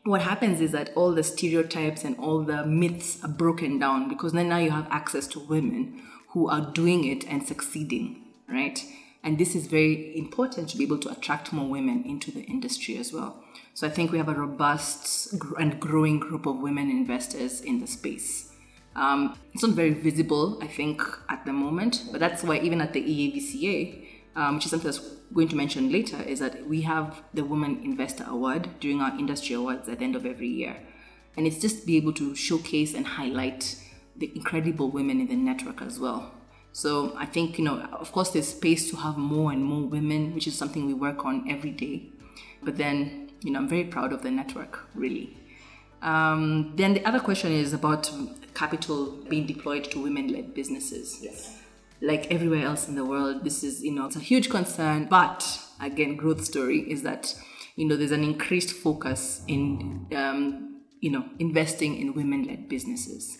what 0.04 0.20
happens 0.20 0.60
is 0.60 0.72
that 0.72 0.90
all 0.94 1.12
the 1.12 1.22
stereotypes 1.22 2.04
and 2.04 2.18
all 2.18 2.42
the 2.42 2.64
myths 2.66 3.22
are 3.24 3.28
broken 3.28 3.78
down 3.78 4.08
because 4.08 4.32
then 4.32 4.48
now 4.48 4.58
you 4.58 4.70
have 4.70 4.86
access 4.90 5.26
to 5.28 5.38
women 5.40 6.02
who 6.28 6.48
are 6.48 6.72
doing 6.72 7.04
it 7.04 7.26
and 7.26 7.46
succeeding, 7.46 8.22
right? 8.48 8.84
And 9.22 9.38
this 9.38 9.54
is 9.54 9.66
very 9.66 10.16
important 10.18 10.68
to 10.70 10.76
be 10.76 10.84
able 10.84 10.98
to 10.98 11.10
attract 11.10 11.52
more 11.52 11.66
women 11.66 12.04
into 12.04 12.30
the 12.30 12.42
industry 12.42 12.98
as 12.98 13.12
well. 13.12 13.42
So 13.72 13.86
I 13.86 13.90
think 13.90 14.12
we 14.12 14.18
have 14.18 14.28
a 14.28 14.34
robust 14.34 15.34
and 15.58 15.80
growing 15.80 16.18
group 16.20 16.44
of 16.44 16.58
women 16.58 16.90
investors 16.90 17.62
in 17.62 17.80
the 17.80 17.86
space. 17.86 18.52
Um, 18.94 19.36
it's 19.52 19.62
not 19.62 19.72
very 19.72 19.94
visible, 19.94 20.58
I 20.62 20.66
think, 20.66 21.02
at 21.28 21.44
the 21.46 21.52
moment, 21.52 22.04
but 22.12 22.20
that's 22.20 22.44
why 22.44 22.58
even 22.58 22.80
at 22.80 22.92
the 22.92 23.02
EAVCA, 23.02 24.03
um, 24.36 24.56
which 24.56 24.64
is 24.64 24.70
something 24.70 24.90
that's 24.90 25.00
going 25.32 25.48
to 25.48 25.56
mention 25.56 25.90
later, 25.90 26.20
is 26.22 26.38
that 26.40 26.68
we 26.68 26.82
have 26.82 27.22
the 27.32 27.44
Women 27.44 27.80
Investor 27.84 28.24
Award 28.28 28.68
during 28.80 29.00
our 29.00 29.16
industry 29.18 29.54
awards 29.54 29.88
at 29.88 29.98
the 29.98 30.04
end 30.04 30.16
of 30.16 30.26
every 30.26 30.48
year. 30.48 30.76
And 31.36 31.46
it's 31.46 31.60
just 31.60 31.80
to 31.80 31.86
be 31.86 31.96
able 31.96 32.12
to 32.14 32.34
showcase 32.34 32.94
and 32.94 33.06
highlight 33.06 33.76
the 34.16 34.30
incredible 34.34 34.90
women 34.90 35.20
in 35.20 35.28
the 35.28 35.36
network 35.36 35.82
as 35.82 35.98
well. 35.98 36.32
So 36.72 37.16
I 37.16 37.26
think, 37.26 37.58
you 37.58 37.64
know, 37.64 37.80
of 37.92 38.12
course, 38.12 38.30
there's 38.30 38.48
space 38.48 38.90
to 38.90 38.96
have 38.96 39.16
more 39.16 39.52
and 39.52 39.64
more 39.64 39.82
women, 39.88 40.34
which 40.34 40.46
is 40.46 40.56
something 40.56 40.86
we 40.86 40.94
work 40.94 41.24
on 41.24 41.50
every 41.50 41.70
day. 41.70 42.10
But 42.62 42.78
then 42.78 43.24
you 43.44 43.50
know, 43.50 43.58
I'm 43.58 43.68
very 43.68 43.84
proud 43.84 44.12
of 44.12 44.22
the 44.22 44.30
network, 44.30 44.88
really. 44.94 45.36
Um, 46.00 46.72
then 46.76 46.94
the 46.94 47.06
other 47.06 47.20
question 47.20 47.52
is 47.52 47.72
about 47.72 48.10
capital 48.54 49.18
being 49.28 49.46
deployed 49.46 49.84
to 49.92 50.02
women-led 50.02 50.54
businesses. 50.54 51.18
Yes. 51.22 51.60
Like 52.00 52.30
everywhere 52.30 52.66
else 52.66 52.88
in 52.88 52.96
the 52.96 53.04
world, 53.04 53.44
this 53.44 53.64
is, 53.64 53.82
you 53.82 53.92
know, 53.92 54.06
it's 54.06 54.16
a 54.16 54.20
huge 54.20 54.50
concern. 54.50 55.06
But 55.08 55.60
again, 55.80 56.16
growth 56.16 56.44
story 56.44 56.80
is 56.90 57.02
that, 57.02 57.34
you 57.76 57.86
know, 57.86 57.96
there's 57.96 58.10
an 58.10 58.24
increased 58.24 58.72
focus 58.72 59.42
in, 59.48 60.06
um, 60.14 60.82
you 61.00 61.10
know, 61.10 61.24
investing 61.38 61.96
in 61.96 62.14
women-led 62.14 62.68
businesses, 62.68 63.38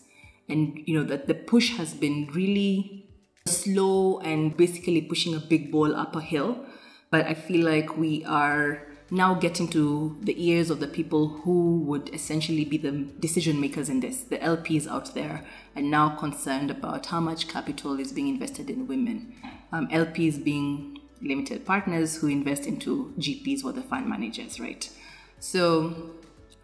and 0.48 0.82
you 0.86 0.94
know 0.98 1.04
that 1.04 1.26
the 1.26 1.34
push 1.34 1.76
has 1.76 1.94
been 1.94 2.28
really 2.32 3.08
slow 3.46 4.18
and 4.20 4.56
basically 4.56 5.00
pushing 5.00 5.34
a 5.34 5.40
big 5.40 5.72
ball 5.72 5.94
up 5.94 6.14
a 6.14 6.20
hill. 6.20 6.64
But 7.10 7.26
I 7.26 7.34
feel 7.34 7.64
like 7.64 7.96
we 7.96 8.24
are 8.24 8.86
now 9.14 9.32
getting 9.32 9.68
to 9.68 10.16
the 10.22 10.34
ears 10.44 10.70
of 10.70 10.80
the 10.80 10.88
people 10.88 11.28
who 11.28 11.78
would 11.80 12.12
essentially 12.12 12.64
be 12.64 12.76
the 12.76 12.90
decision 13.20 13.60
makers 13.60 13.88
in 13.88 14.00
this, 14.00 14.22
the 14.24 14.38
LPs 14.38 14.88
out 14.88 15.14
there, 15.14 15.44
are 15.76 15.82
now 15.82 16.08
concerned 16.16 16.70
about 16.70 17.06
how 17.06 17.20
much 17.20 17.46
capital 17.46 18.00
is 18.00 18.12
being 18.12 18.28
invested 18.28 18.68
in 18.68 18.88
women. 18.88 19.32
Um, 19.70 19.86
LPs 19.88 20.42
being 20.42 20.98
limited 21.22 21.64
partners 21.64 22.16
who 22.16 22.26
invest 22.26 22.66
into 22.66 23.14
GPs 23.18 23.64
or 23.64 23.72
the 23.72 23.82
fund 23.82 24.08
managers, 24.08 24.58
right? 24.58 24.90
So 25.38 26.10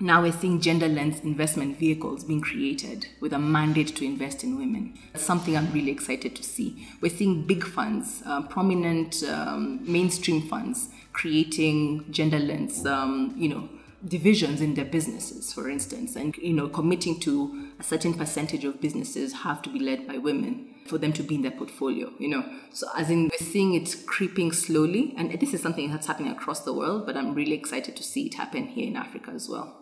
now 0.01 0.23
we're 0.23 0.33
seeing 0.33 0.61
gender 0.61 0.89
lens 0.89 1.21
investment 1.21 1.79
vehicles 1.79 2.25
being 2.25 2.41
created 2.41 3.07
with 3.21 3.33
a 3.33 3.39
mandate 3.39 3.95
to 3.97 4.05
invest 4.05 4.43
in 4.43 4.59
women. 4.59 4.99
That's 5.13 5.25
something 5.25 5.57
I'm 5.57 5.71
really 5.73 5.93
excited 5.93 6.35
to 6.35 6.43
see. 6.43 6.89
We're 7.01 7.15
seeing 7.15 7.47
big 7.47 7.65
funds, 7.65 8.23
uh, 8.27 8.43
prominent 8.43 9.23
um, 9.25 9.81
mainstream 9.85 10.43
funds, 10.49 10.89
creating 11.13 12.07
gender 12.11 12.39
lens, 12.39 12.85
um, 12.87 13.35
you 13.37 13.49
know, 13.49 13.69
divisions 14.07 14.61
in 14.61 14.75
their 14.75 14.85
businesses, 14.85 15.53
for 15.53 15.69
instance, 15.69 16.17
and 16.17 16.37
you 16.39 16.53
know, 16.53 16.69
committing 16.69 17.21
to 17.21 17.69
a 17.79 17.83
certain 17.83 18.15
percentage 18.15 18.65
of 18.65 18.81
businesses 18.81 19.33
have 19.33 19.61
to 19.63 19.71
be 19.71 19.79
led 19.79 20.07
by 20.07 20.17
women 20.17 20.75
for 20.87 20.99
them 20.99 21.13
to 21.13 21.23
be 21.23 21.35
in 21.35 21.43
their 21.43 21.51
portfolio, 21.51 22.11
you 22.19 22.29
know. 22.29 22.45
So 22.73 22.89
as 22.97 23.11
in 23.11 23.25
we're 23.25 23.47
seeing 23.47 23.75
it 23.75 23.95
creeping 24.07 24.53
slowly, 24.53 25.15
and 25.17 25.31
this 25.39 25.53
is 25.53 25.63
something 25.63 25.91
that's 25.91 26.07
happening 26.07 26.33
across 26.33 26.61
the 26.61 26.73
world, 26.73 27.07
but 27.07 27.17
I'm 27.17 27.35
really 27.35 27.55
excited 27.55 27.97
to 27.97 28.03
see 28.03 28.27
it 28.27 28.35
happen 28.35 28.67
here 28.69 28.87
in 28.87 28.97
Africa 28.97 29.33
as 29.33 29.49
well. 29.49 29.77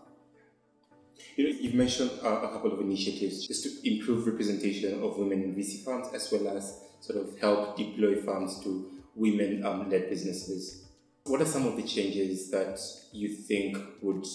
You 1.36 1.44
know, 1.44 1.58
you've 1.60 1.74
mentioned 1.74 2.10
uh, 2.24 2.28
a 2.28 2.48
couple 2.48 2.72
of 2.72 2.80
initiatives 2.80 3.46
just 3.46 3.62
to 3.62 3.88
improve 3.88 4.26
representation 4.26 5.02
of 5.02 5.16
women 5.16 5.42
in 5.44 5.54
VC 5.54 5.84
funds 5.84 6.08
as 6.12 6.30
well 6.32 6.56
as 6.56 6.80
sort 7.00 7.20
of 7.20 7.38
help 7.38 7.76
deploy 7.76 8.16
funds 8.16 8.60
to 8.64 8.90
women 9.14 9.64
um, 9.64 9.88
businesses. 9.88 10.87
What 11.28 11.40
are 11.42 11.46
some 11.46 11.66
of 11.66 11.76
the 11.76 11.82
changes 11.82 12.50
that 12.50 12.80
you 13.12 13.28
think 13.28 13.78
would 14.02 14.26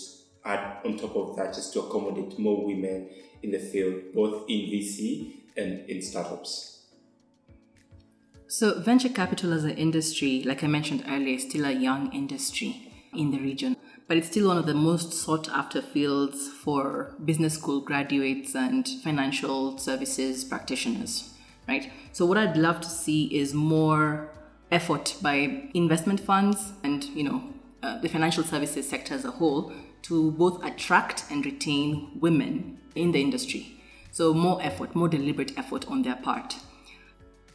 add 0.45 0.77
on 0.85 0.97
top 0.97 1.15
of 1.15 1.35
that 1.37 1.53
just 1.53 1.73
to 1.73 1.81
accommodate 1.81 2.37
more 2.39 2.65
women 2.65 3.09
in 3.41 3.51
the 3.51 3.59
field, 3.59 4.13
both 4.13 4.49
in 4.49 4.59
VC 4.71 5.33
and 5.57 5.89
in 5.89 6.01
startups? 6.01 6.85
So, 8.47 8.79
venture 8.79 9.09
capital 9.09 9.53
as 9.53 9.63
an 9.63 9.71
industry, 9.71 10.43
like 10.43 10.63
I 10.63 10.67
mentioned 10.67 11.03
earlier, 11.07 11.35
is 11.35 11.43
still 11.43 11.65
a 11.65 11.71
young 11.71 12.13
industry. 12.13 12.93
in 13.15 13.31
the 13.31 13.39
region. 13.39 13.77
But 14.07 14.17
it's 14.17 14.27
still 14.27 14.47
one 14.47 14.57
of 14.57 14.65
the 14.65 14.73
most 14.73 15.13
sought 15.13 15.47
after 15.49 15.81
fields 15.81 16.49
for 16.49 17.15
business 17.23 17.53
school 17.53 17.81
graduates 17.81 18.55
and 18.55 18.87
financial 19.03 19.77
services 19.77 20.43
practitioners, 20.43 21.33
right? 21.67 21.91
So 22.11 22.25
what 22.25 22.37
I'd 22.37 22.57
love 22.57 22.81
to 22.81 22.89
see 22.89 23.25
is 23.25 23.53
more 23.53 24.29
effort 24.73 25.15
by 25.21 25.69
investment 25.73 26.19
funds 26.19 26.73
and, 26.83 27.03
you 27.05 27.23
know, 27.23 27.43
uh, 27.81 27.99
the 27.99 28.09
financial 28.09 28.43
services 28.43 28.89
sector 28.89 29.13
as 29.13 29.25
a 29.25 29.31
whole 29.31 29.71
to 30.01 30.31
both 30.31 30.63
attract 30.63 31.25
and 31.29 31.45
retain 31.45 32.09
women 32.19 32.79
in 32.95 33.11
the 33.11 33.21
industry. 33.21 33.79
So, 34.11 34.33
more 34.33 34.61
effort, 34.61 34.95
more 34.95 35.07
deliberate 35.07 35.57
effort 35.57 35.87
on 35.87 36.01
their 36.03 36.15
part. 36.15 36.55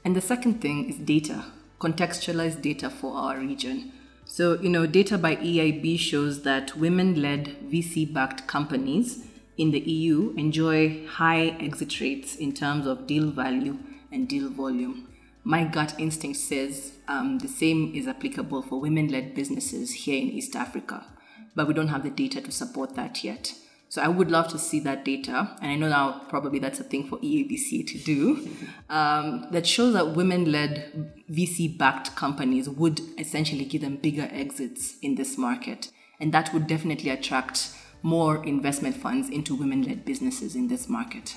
And 0.04 0.16
the 0.16 0.20
second 0.20 0.60
thing 0.60 0.88
is 0.88 0.96
data, 0.96 1.44
contextualized 1.80 2.62
data 2.62 2.90
for 2.90 3.14
our 3.16 3.38
region. 3.38 3.92
So, 4.24 4.60
you 4.60 4.68
know, 4.68 4.86
data 4.86 5.18
by 5.18 5.36
EIB 5.36 5.98
shows 5.98 6.42
that 6.42 6.76
women 6.76 7.20
led 7.20 7.56
VC 7.70 8.12
backed 8.12 8.46
companies 8.46 9.24
in 9.56 9.70
the 9.72 9.80
EU 9.80 10.34
enjoy 10.36 11.06
high 11.06 11.56
exit 11.60 12.00
rates 12.00 12.36
in 12.36 12.52
terms 12.52 12.86
of 12.86 13.06
deal 13.06 13.30
value 13.30 13.78
and 14.12 14.28
deal 14.28 14.48
volume. 14.48 15.08
My 15.44 15.64
gut 15.64 15.94
instinct 15.98 16.38
says 16.38 16.92
um, 17.08 17.38
the 17.38 17.48
same 17.48 17.94
is 17.94 18.06
applicable 18.06 18.62
for 18.62 18.80
women 18.80 19.08
led 19.08 19.34
businesses 19.34 19.92
here 19.92 20.20
in 20.20 20.28
East 20.28 20.54
Africa, 20.54 21.06
but 21.54 21.66
we 21.66 21.74
don't 21.74 21.88
have 21.88 22.02
the 22.02 22.10
data 22.10 22.40
to 22.40 22.52
support 22.52 22.94
that 22.96 23.24
yet. 23.24 23.54
So 23.90 24.02
I 24.02 24.08
would 24.08 24.30
love 24.30 24.48
to 24.48 24.58
see 24.58 24.80
that 24.80 25.06
data, 25.06 25.56
and 25.62 25.70
I 25.70 25.74
know 25.76 25.88
now 25.88 26.26
probably 26.28 26.58
that's 26.58 26.78
a 26.78 26.84
thing 26.84 27.08
for 27.08 27.16
EAVCA 27.18 27.86
to 27.86 27.98
do, 27.98 28.48
um, 28.90 29.46
that 29.50 29.66
shows 29.66 29.94
that 29.94 30.14
women-led 30.14 31.24
VC-backed 31.30 32.14
companies 32.14 32.68
would 32.68 33.00
essentially 33.16 33.64
give 33.64 33.80
them 33.80 33.96
bigger 33.96 34.28
exits 34.30 34.98
in 35.00 35.14
this 35.14 35.38
market, 35.38 35.90
and 36.20 36.34
that 36.34 36.52
would 36.52 36.66
definitely 36.66 37.08
attract 37.08 37.70
more 38.02 38.44
investment 38.44 38.94
funds 38.94 39.30
into 39.30 39.54
women-led 39.54 40.04
businesses 40.04 40.54
in 40.54 40.68
this 40.68 40.86
market. 40.88 41.34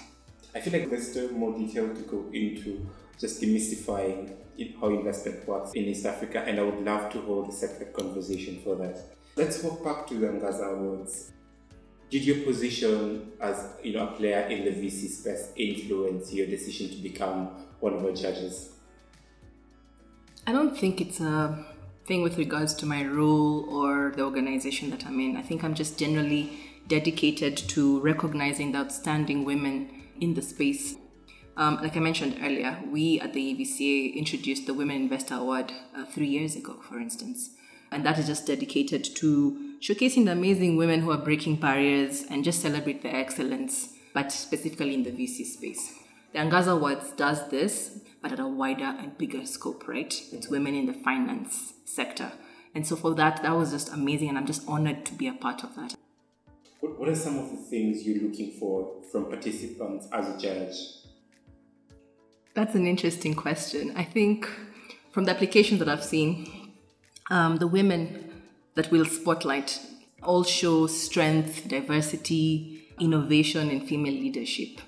I 0.54 0.60
feel 0.60 0.78
like 0.78 0.90
there's 0.90 1.10
still 1.10 1.32
more 1.32 1.58
detail 1.58 1.88
to 1.96 2.02
go 2.02 2.26
into 2.34 2.86
just 3.22 3.40
demystifying 3.40 4.34
how 4.80 4.90
investment 4.90 5.48
works 5.48 5.72
in 5.74 5.84
East 5.86 6.06
Africa, 6.06 6.44
and 6.46 6.60
I 6.60 6.64
would 6.64 6.84
love 6.84 7.12
to 7.14 7.22
hold 7.22 7.50
a 7.50 7.52
separate 7.52 7.94
conversation 7.94 8.60
for 8.64 8.76
that. 8.78 9.00
Let's 9.36 9.64
walk 9.64 9.84
back 9.84 10.08
to 10.08 10.16
the 10.16 10.28
Angaza 10.28 10.74
Awards. 10.74 11.32
Did 12.10 12.26
your 12.26 12.44
position 12.44 13.32
as 13.40 13.70
you 13.84 13.94
know 13.94 14.08
a 14.10 14.12
player 14.12 14.42
in 14.48 14.66
the 14.66 14.72
VC 14.72 15.08
space 15.08 15.54
influence 15.56 16.34
your 16.34 16.48
decision 16.48 16.90
to 16.90 16.96
become 16.96 17.48
one 17.80 17.94
of 17.94 18.04
our 18.04 18.12
judges? 18.12 18.72
I 20.46 20.52
don't 20.52 20.78
think 20.78 21.00
it's 21.00 21.22
a 21.22 21.64
thing 22.06 22.24
with 22.24 22.38
regards 22.38 22.74
to 22.74 22.86
my 22.86 23.06
role 23.06 23.70
or 23.70 24.12
the 24.16 24.24
organization 24.24 24.90
that 24.90 25.06
I'm 25.06 25.20
in. 25.20 25.38
I 25.38 25.44
think 25.44 25.64
I'm 25.64 25.76
just 25.76 25.98
generally 25.98 26.52
dedicated 26.88 27.56
to 27.56 28.02
recognizing 28.02 28.74
the 28.74 28.80
outstanding 28.80 29.46
women 29.46 30.04
in 30.20 30.34
the 30.34 30.42
space. 30.42 30.96
Um, 31.58 31.80
like 31.82 31.98
I 31.98 32.00
mentioned 32.00 32.38
earlier, 32.42 32.80
we 32.90 33.20
at 33.20 33.34
the 33.34 33.54
EAVCA 33.54 34.16
introduced 34.16 34.68
the 34.68 34.74
Women 34.74 34.96
Investor 34.96 35.36
Award 35.36 35.72
uh, 35.96 36.06
three 36.06 36.28
years 36.28 36.56
ago, 36.56 36.80
for 36.82 37.00
instance. 37.00 37.52
And 37.92 38.06
that 38.06 38.18
is 38.18 38.28
just 38.28 38.48
dedicated 38.48 39.04
to 39.16 39.76
showcasing 39.82 40.26
the 40.26 40.32
amazing 40.32 40.78
women 40.78 41.02
who 41.02 41.12
are 41.12 41.18
breaking 41.18 41.58
barriers 41.58 42.24
and 42.30 42.44
just 42.44 42.62
celebrate 42.62 43.04
their 43.04 43.16
excellence, 43.16 43.94
but 44.14 44.32
specifically 44.32 44.94
in 44.94 45.04
the 45.04 45.12
VC 45.12 45.46
space. 45.46 45.94
The 46.32 46.40
Angaza 46.40 46.72
Awards 46.78 47.12
does 47.12 47.50
this, 47.50 48.00
but 48.22 48.32
at 48.32 48.40
a 48.40 48.48
wider 48.48 48.86
and 48.86 49.18
bigger 49.18 49.46
scope, 49.46 49.88
right? 49.90 50.14
It's 50.32 50.48
women 50.48 50.74
in 50.74 50.86
the 50.86 50.94
finance 50.94 51.74
sector. 51.84 52.32
And 52.74 52.88
so 52.88 52.96
for 52.96 53.14
that, 53.16 53.44
that 53.44 53.58
was 53.58 53.72
just 53.72 53.92
amazing, 53.92 54.30
and 54.30 54.38
I'm 54.38 54.46
just 54.46 54.66
honored 54.70 55.06
to 55.08 55.14
be 55.14 55.28
a 55.28 55.34
part 55.34 55.66
of 55.66 55.76
that. 55.76 55.96
What 56.80 57.10
are 57.10 57.16
some 57.16 57.38
of 57.38 57.52
the 57.52 57.58
things 57.58 58.04
you're 58.04 58.24
looking 58.24 58.52
for 58.52 59.04
from 59.12 59.26
participants 59.26 60.08
as 60.14 60.30
a 60.30 60.40
judge? 60.40 61.01
That's 62.54 62.76
an 62.76 62.86
interesting 62.86 63.34
question. 63.34 63.94
I 63.96 64.04
think 64.04 64.50
from 65.12 65.24
the 65.24 65.32
applications 65.32 65.80
that 65.80 65.88
I've 65.88 66.04
seen, 66.04 66.74
um, 67.30 67.58
the 67.58 67.68
women 67.68 68.44
that 68.76 68.92
we'll 68.92 69.06
spotlight 69.06 69.80
all 70.22 70.44
show 70.44 70.88
strength, 70.88 71.68
diversity, 71.68 72.90
innovation, 73.00 73.70
and 73.70 73.88
female 73.88 74.14
leadership, 74.14 74.82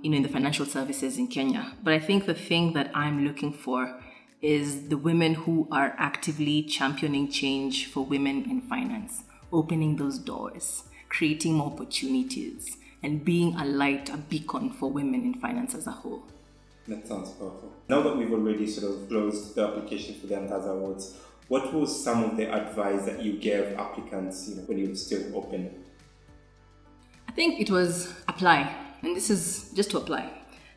you 0.00 0.10
know, 0.10 0.16
in 0.16 0.22
the 0.22 0.28
financial 0.28 0.64
services 0.64 1.18
in 1.18 1.26
Kenya. 1.26 1.74
But 1.82 1.92
I 1.92 1.98
think 1.98 2.26
the 2.26 2.34
thing 2.34 2.72
that 2.74 2.90
I'm 2.94 3.26
looking 3.26 3.52
for 3.52 4.00
is 4.40 4.88
the 4.88 4.96
women 4.96 5.34
who 5.34 5.66
are 5.72 5.96
actively 5.98 6.62
championing 6.62 7.28
change 7.28 7.86
for 7.86 8.04
women 8.04 8.48
in 8.48 8.60
finance, 8.60 9.24
opening 9.52 9.96
those 9.96 10.18
doors, 10.18 10.84
creating 11.08 11.54
more 11.54 11.72
opportunities, 11.72 12.76
and 13.02 13.24
being 13.24 13.56
a 13.56 13.64
light, 13.64 14.08
a 14.08 14.16
beacon 14.16 14.70
for 14.70 14.88
women 14.88 15.24
in 15.24 15.34
finance 15.34 15.74
as 15.74 15.88
a 15.88 15.92
whole. 15.92 16.22
That 16.88 17.06
sounds 17.06 17.30
powerful. 17.30 17.74
Now 17.88 18.00
that 18.00 18.16
we've 18.16 18.32
already 18.32 18.66
sort 18.66 18.94
of 18.94 19.08
closed 19.08 19.54
the 19.54 19.66
application 19.66 20.14
for 20.14 20.26
the 20.26 20.36
Angaza 20.36 20.70
Awards, 20.70 21.16
what 21.48 21.72
was 21.74 22.02
some 22.02 22.24
of 22.24 22.36
the 22.38 22.50
advice 22.50 23.04
that 23.04 23.22
you 23.22 23.34
gave 23.34 23.78
applicants 23.78 24.48
you 24.48 24.56
know, 24.56 24.62
when 24.62 24.78
you 24.78 24.88
were 24.88 24.94
still 24.94 25.36
open? 25.36 25.84
I 27.28 27.32
think 27.32 27.60
it 27.60 27.70
was 27.70 28.14
apply, 28.26 28.74
and 29.02 29.14
this 29.14 29.28
is 29.28 29.70
just 29.74 29.90
to 29.90 29.98
apply. 29.98 30.30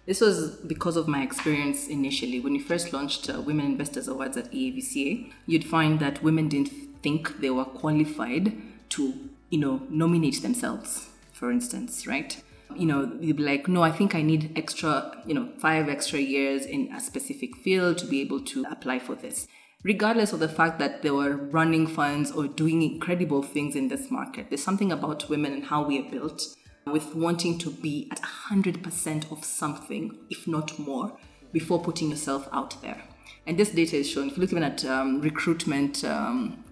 This 0.06 0.20
was 0.20 0.58
because 0.68 0.98
of 0.98 1.08
my 1.08 1.24
experience 1.24 1.88
initially. 1.88 2.42
When 2.42 2.56
you 2.56 2.62
first 2.62 2.92
launched 2.92 3.30
uh, 3.30 3.40
Women 3.42 3.66
Investors 3.66 4.10
Awards 4.10 4.36
at 4.36 4.52
EAVCA, 4.52 5.32
you'd 5.46 5.66
find 5.66 6.00
that 6.00 6.22
women 6.22 6.50
didn't 6.50 6.72
think 7.02 7.40
they 7.40 7.50
were 7.50 7.66
qualified 7.66 8.54
to, 8.90 9.14
you 9.50 9.60
know, 9.60 9.82
nominate 9.90 10.42
themselves, 10.42 11.08
for 11.32 11.52
instance, 11.52 12.06
right? 12.06 12.44
You 12.76 12.86
know, 12.86 13.18
you'd 13.20 13.38
be 13.38 13.44
like, 13.44 13.68
no, 13.68 13.84
I 13.84 13.92
think 13.92 14.16
I 14.16 14.22
need 14.22 14.58
extra, 14.58 15.24
you 15.26 15.34
know, 15.34 15.50
five 15.60 15.90
extra 15.90 16.20
years 16.20 16.66
in 16.66 16.92
a 16.94 17.00
specific 17.00 17.56
field 17.58 17.98
to 18.00 18.06
be 18.06 18.22
able 18.22 18.42
to 18.42 18.66
apply 18.70 19.00
for 19.00 19.16
this 19.16 19.48
regardless 19.84 20.34
of 20.34 20.40
the 20.40 20.48
fact 20.48 20.80
that 20.80 21.02
they 21.02 21.10
were 21.10 21.36
running 21.36 21.88
funds 21.88 22.32
or 22.32 22.48
doing 22.48 22.82
incredible 22.82 23.42
things 23.42 23.76
in 23.76 23.88
this 23.88 24.12
market. 24.12 24.48
There's 24.50 24.64
something 24.64 24.92
about 24.92 25.30
women 25.30 25.54
and 25.54 25.66
how 25.66 25.84
we 25.84 26.00
are 26.00 26.10
built 26.10 26.56
with 26.86 27.16
wanting 27.16 27.58
to 27.60 27.70
be 27.70 28.08
at 28.12 28.22
100% 28.22 29.32
of 29.32 29.44
something, 29.44 30.18
if 30.30 30.48
not 30.48 30.78
more, 30.80 31.18
before 31.52 31.82
putting 31.82 32.10
yourself 32.10 32.48
out 32.52 32.82
there. 32.82 33.02
And 33.46 33.58
this 33.58 33.72
data 33.72 33.98
is 33.98 34.10
shown. 34.10 34.28
if 34.28 34.38
you 34.38 34.42
look 34.42 34.52
even 34.52 34.64
at 34.64 34.86
um, 34.86 35.22
recruitment 35.22 36.04
um, 36.04 36.64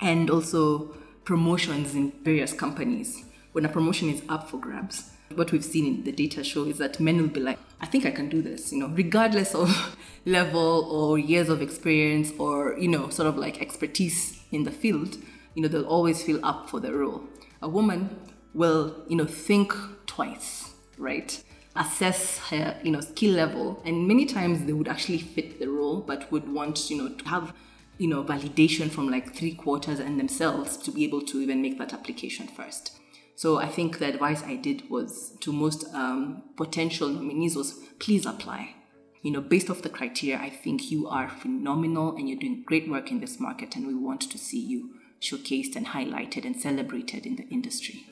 and 0.00 0.28
also 0.30 0.94
promotions 1.24 1.94
in 1.94 2.12
various 2.22 2.52
companies, 2.52 3.24
when 3.52 3.64
a 3.64 3.68
promotion 3.68 4.08
is 4.08 4.22
up 4.28 4.50
for 4.50 4.58
grabs, 4.58 5.10
what 5.34 5.52
we've 5.52 5.64
seen 5.64 5.86
in 5.86 6.04
the 6.04 6.12
data 6.12 6.44
show 6.44 6.64
is 6.64 6.78
that 6.78 7.00
men 7.00 7.20
will 7.20 7.28
be 7.28 7.40
like, 7.40 7.58
I 7.80 7.86
think 7.86 8.06
I 8.06 8.10
can 8.10 8.28
do 8.28 8.40
this, 8.40 8.72
you 8.72 8.78
know, 8.78 8.88
regardless 8.88 9.54
of 9.54 9.96
level 10.24 10.88
or 10.90 11.18
years 11.18 11.48
of 11.48 11.60
experience 11.60 12.32
or, 12.38 12.76
you 12.78 12.88
know, 12.88 13.08
sort 13.10 13.28
of 13.28 13.36
like 13.36 13.60
expertise 13.60 14.40
in 14.52 14.64
the 14.64 14.70
field, 14.70 15.16
you 15.54 15.62
know, 15.62 15.68
they'll 15.68 15.84
always 15.84 16.22
feel 16.22 16.44
up 16.44 16.70
for 16.70 16.80
the 16.80 16.92
role. 16.92 17.24
A 17.62 17.68
woman 17.68 18.18
will, 18.54 19.04
you 19.08 19.16
know, 19.16 19.26
think 19.26 19.74
twice, 20.06 20.74
right? 20.96 21.42
Assess 21.74 22.38
her, 22.50 22.78
you 22.82 22.90
know, 22.90 23.00
skill 23.00 23.34
level. 23.34 23.82
And 23.84 24.08
many 24.08 24.24
times 24.24 24.64
they 24.64 24.72
would 24.72 24.88
actually 24.88 25.18
fit 25.18 25.58
the 25.58 25.68
role, 25.68 26.00
but 26.00 26.30
would 26.30 26.48
want, 26.48 26.88
you 26.88 26.96
know, 26.96 27.14
to 27.14 27.28
have, 27.28 27.52
you 27.98 28.08
know, 28.08 28.24
validation 28.24 28.90
from 28.90 29.10
like 29.10 29.34
three 29.34 29.54
quarters 29.54 29.98
and 29.98 30.18
themselves 30.18 30.76
to 30.78 30.90
be 30.90 31.04
able 31.04 31.22
to 31.22 31.40
even 31.40 31.60
make 31.60 31.78
that 31.78 31.92
application 31.92 32.46
first. 32.46 32.98
So 33.36 33.58
I 33.58 33.68
think 33.68 33.98
the 33.98 34.08
advice 34.08 34.42
I 34.42 34.56
did 34.56 34.88
was 34.88 35.36
to 35.40 35.52
most 35.52 35.84
um, 35.94 36.42
potential 36.56 37.08
nominees 37.08 37.54
was 37.54 37.78
please 37.98 38.24
apply. 38.24 38.74
You 39.22 39.30
know, 39.30 39.42
based 39.42 39.68
off 39.68 39.82
the 39.82 39.90
criteria, 39.90 40.38
I 40.38 40.48
think 40.48 40.90
you 40.90 41.06
are 41.06 41.28
phenomenal 41.28 42.16
and 42.16 42.28
you're 42.28 42.38
doing 42.38 42.62
great 42.64 42.88
work 42.88 43.10
in 43.10 43.20
this 43.20 43.38
market, 43.38 43.76
and 43.76 43.86
we 43.86 43.94
want 43.94 44.22
to 44.22 44.38
see 44.38 44.60
you 44.60 44.94
showcased 45.20 45.76
and 45.76 45.88
highlighted 45.88 46.46
and 46.46 46.56
celebrated 46.58 47.26
in 47.26 47.36
the 47.36 47.46
industry. 47.48 48.06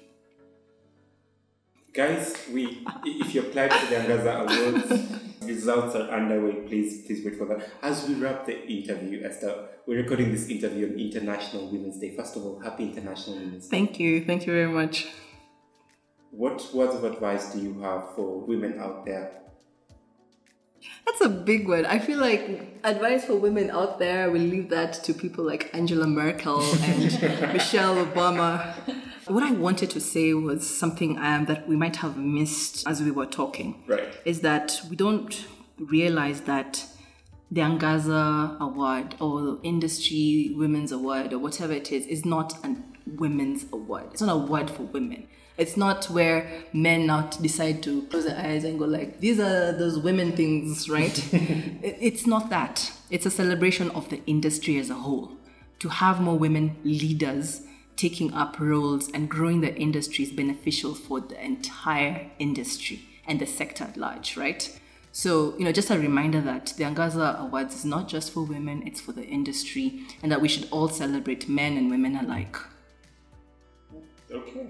Guys, 1.94 2.36
we 2.52 2.84
if 3.04 3.34
you 3.34 3.42
applied 3.42 3.72
for 3.72 3.86
the 3.86 3.94
Angaza 4.00 4.32
Awards, 4.42 5.23
results 5.44 5.94
are 5.94 6.08
underway. 6.10 6.66
Please, 6.66 7.04
please 7.06 7.24
wait 7.24 7.36
for 7.36 7.46
that. 7.46 7.68
As 7.82 8.08
we 8.08 8.14
wrap 8.14 8.46
the 8.46 8.66
interview, 8.66 9.22
Esther, 9.24 9.68
we're 9.86 9.98
recording 9.98 10.32
this 10.32 10.48
interview 10.48 10.90
on 10.90 10.98
International 10.98 11.68
Women's 11.70 11.98
Day. 11.98 12.14
First 12.16 12.36
of 12.36 12.44
all, 12.44 12.58
happy 12.60 12.84
International 12.84 13.36
Women's 13.36 13.68
Day. 13.68 13.76
Thank 13.76 14.00
you. 14.00 14.24
Thank 14.24 14.46
you 14.46 14.52
very 14.52 14.72
much. 14.72 15.08
What 16.30 16.68
words 16.74 16.94
of 16.96 17.04
advice 17.04 17.52
do 17.52 17.60
you 17.60 17.80
have 17.80 18.14
for 18.14 18.40
women 18.40 18.80
out 18.80 19.06
there? 19.06 19.30
That's 21.06 21.20
a 21.20 21.28
big 21.28 21.68
one. 21.68 21.86
I 21.86 21.98
feel 21.98 22.18
like 22.18 22.80
advice 22.82 23.24
for 23.24 23.36
women 23.36 23.70
out 23.70 23.98
there, 23.98 24.30
we 24.30 24.38
leave 24.38 24.68
that 24.70 24.94
to 25.04 25.14
people 25.14 25.44
like 25.44 25.70
Angela 25.72 26.06
Merkel 26.06 26.60
and 26.82 27.02
Michelle 27.52 28.04
Obama. 28.04 28.74
What 29.26 29.42
I 29.42 29.52
wanted 29.52 29.90
to 29.90 30.00
say 30.00 30.34
was 30.34 30.68
something 30.68 31.18
um, 31.18 31.46
that 31.46 31.66
we 31.66 31.76
might 31.76 31.96
have 31.96 32.16
missed 32.16 32.86
as 32.86 33.02
we 33.02 33.10
were 33.10 33.26
talking. 33.26 33.82
Right. 33.86 34.08
Is 34.24 34.40
that 34.40 34.80
we 34.90 34.96
don't 34.96 35.46
realize 35.78 36.42
that 36.42 36.84
the 37.50 37.60
Angaza 37.60 38.58
Award 38.60 39.14
or 39.20 39.58
Industry 39.62 40.52
Women's 40.56 40.92
Award 40.92 41.32
or 41.32 41.38
whatever 41.38 41.72
it 41.72 41.92
is 41.92 42.06
is 42.06 42.24
not 42.24 42.64
a 42.64 42.76
women's 43.06 43.66
award. 43.72 44.04
It's 44.12 44.22
not 44.22 44.30
a 44.30 44.40
award 44.40 44.70
for 44.70 44.82
women. 44.82 45.26
It's 45.56 45.76
not 45.76 46.06
where 46.06 46.50
men 46.72 47.06
not 47.06 47.40
decide 47.40 47.82
to 47.84 48.02
close 48.08 48.24
their 48.24 48.36
eyes 48.36 48.64
and 48.64 48.78
go 48.78 48.86
like, 48.86 49.20
these 49.20 49.38
are 49.38 49.72
those 49.72 49.98
women 49.98 50.32
things, 50.32 50.88
right? 50.88 51.16
it's 51.32 52.26
not 52.26 52.50
that. 52.50 52.92
It's 53.08 53.24
a 53.24 53.30
celebration 53.30 53.90
of 53.90 54.08
the 54.08 54.20
industry 54.26 54.78
as 54.78 54.90
a 54.90 54.94
whole. 54.94 55.32
To 55.80 55.88
have 55.88 56.20
more 56.20 56.36
women 56.36 56.76
leaders 56.82 57.60
taking 57.96 58.32
up 58.34 58.58
roles 58.58 59.10
and 59.12 59.28
growing 59.28 59.60
the 59.60 59.74
industry 59.74 60.24
is 60.24 60.32
beneficial 60.32 60.94
for 60.94 61.20
the 61.20 61.42
entire 61.42 62.30
industry 62.38 63.00
and 63.26 63.40
the 63.40 63.46
sector 63.46 63.84
at 63.84 63.96
large, 63.96 64.36
right? 64.36 64.78
So, 65.12 65.56
you 65.56 65.64
know, 65.64 65.70
just 65.70 65.90
a 65.90 65.98
reminder 65.98 66.40
that 66.40 66.74
the 66.76 66.82
Angaza 66.84 67.38
Awards 67.38 67.74
is 67.76 67.84
not 67.84 68.08
just 68.08 68.32
for 68.32 68.42
women, 68.42 68.82
it's 68.84 69.00
for 69.00 69.12
the 69.12 69.24
industry, 69.24 70.02
and 70.22 70.32
that 70.32 70.40
we 70.40 70.48
should 70.48 70.66
all 70.72 70.88
celebrate 70.88 71.48
men 71.48 71.76
and 71.76 71.88
women 71.88 72.16
alike. 72.16 72.56
Okay. 74.28 74.66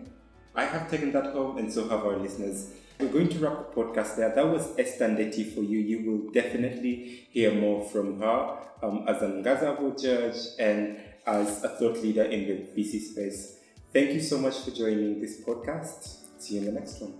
I 0.54 0.66
have 0.66 0.90
taken 0.90 1.12
that 1.12 1.32
home, 1.32 1.56
and 1.56 1.72
so 1.72 1.88
have 1.88 2.04
our 2.04 2.18
listeners. 2.18 2.72
We're 3.00 3.08
going 3.08 3.30
to 3.30 3.38
wrap 3.38 3.74
the 3.74 3.82
podcast 3.82 4.16
there. 4.16 4.34
That 4.34 4.46
was 4.46 4.78
Esther 4.78 5.08
Ndeti 5.08 5.52
for 5.52 5.62
you. 5.62 5.78
You 5.78 6.10
will 6.10 6.30
definitely 6.30 7.26
hear 7.30 7.52
more 7.52 7.82
from 7.82 8.20
her 8.20 8.58
um, 8.82 9.04
as 9.08 9.22
an 9.22 9.42
Angaza 9.42 10.00
judge 10.00 10.36
and 10.58 10.98
as 11.26 11.64
a 11.64 11.68
thought 11.68 12.02
leader 12.02 12.24
in 12.24 12.46
the 12.46 12.82
VC 12.82 13.00
space. 13.00 13.58
Thank 13.92 14.12
you 14.12 14.20
so 14.20 14.38
much 14.38 14.58
for 14.58 14.70
joining 14.70 15.20
this 15.20 15.40
podcast. 15.40 16.18
See 16.38 16.54
you 16.54 16.60
in 16.60 16.66
the 16.66 16.72
next 16.72 17.00
one. 17.00 17.14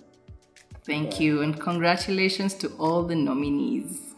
Thank 0.84 1.12
Bye. 1.12 1.16
you, 1.18 1.42
and 1.42 1.58
congratulations 1.58 2.54
to 2.54 2.68
all 2.78 3.04
the 3.04 3.14
nominees. 3.14 4.13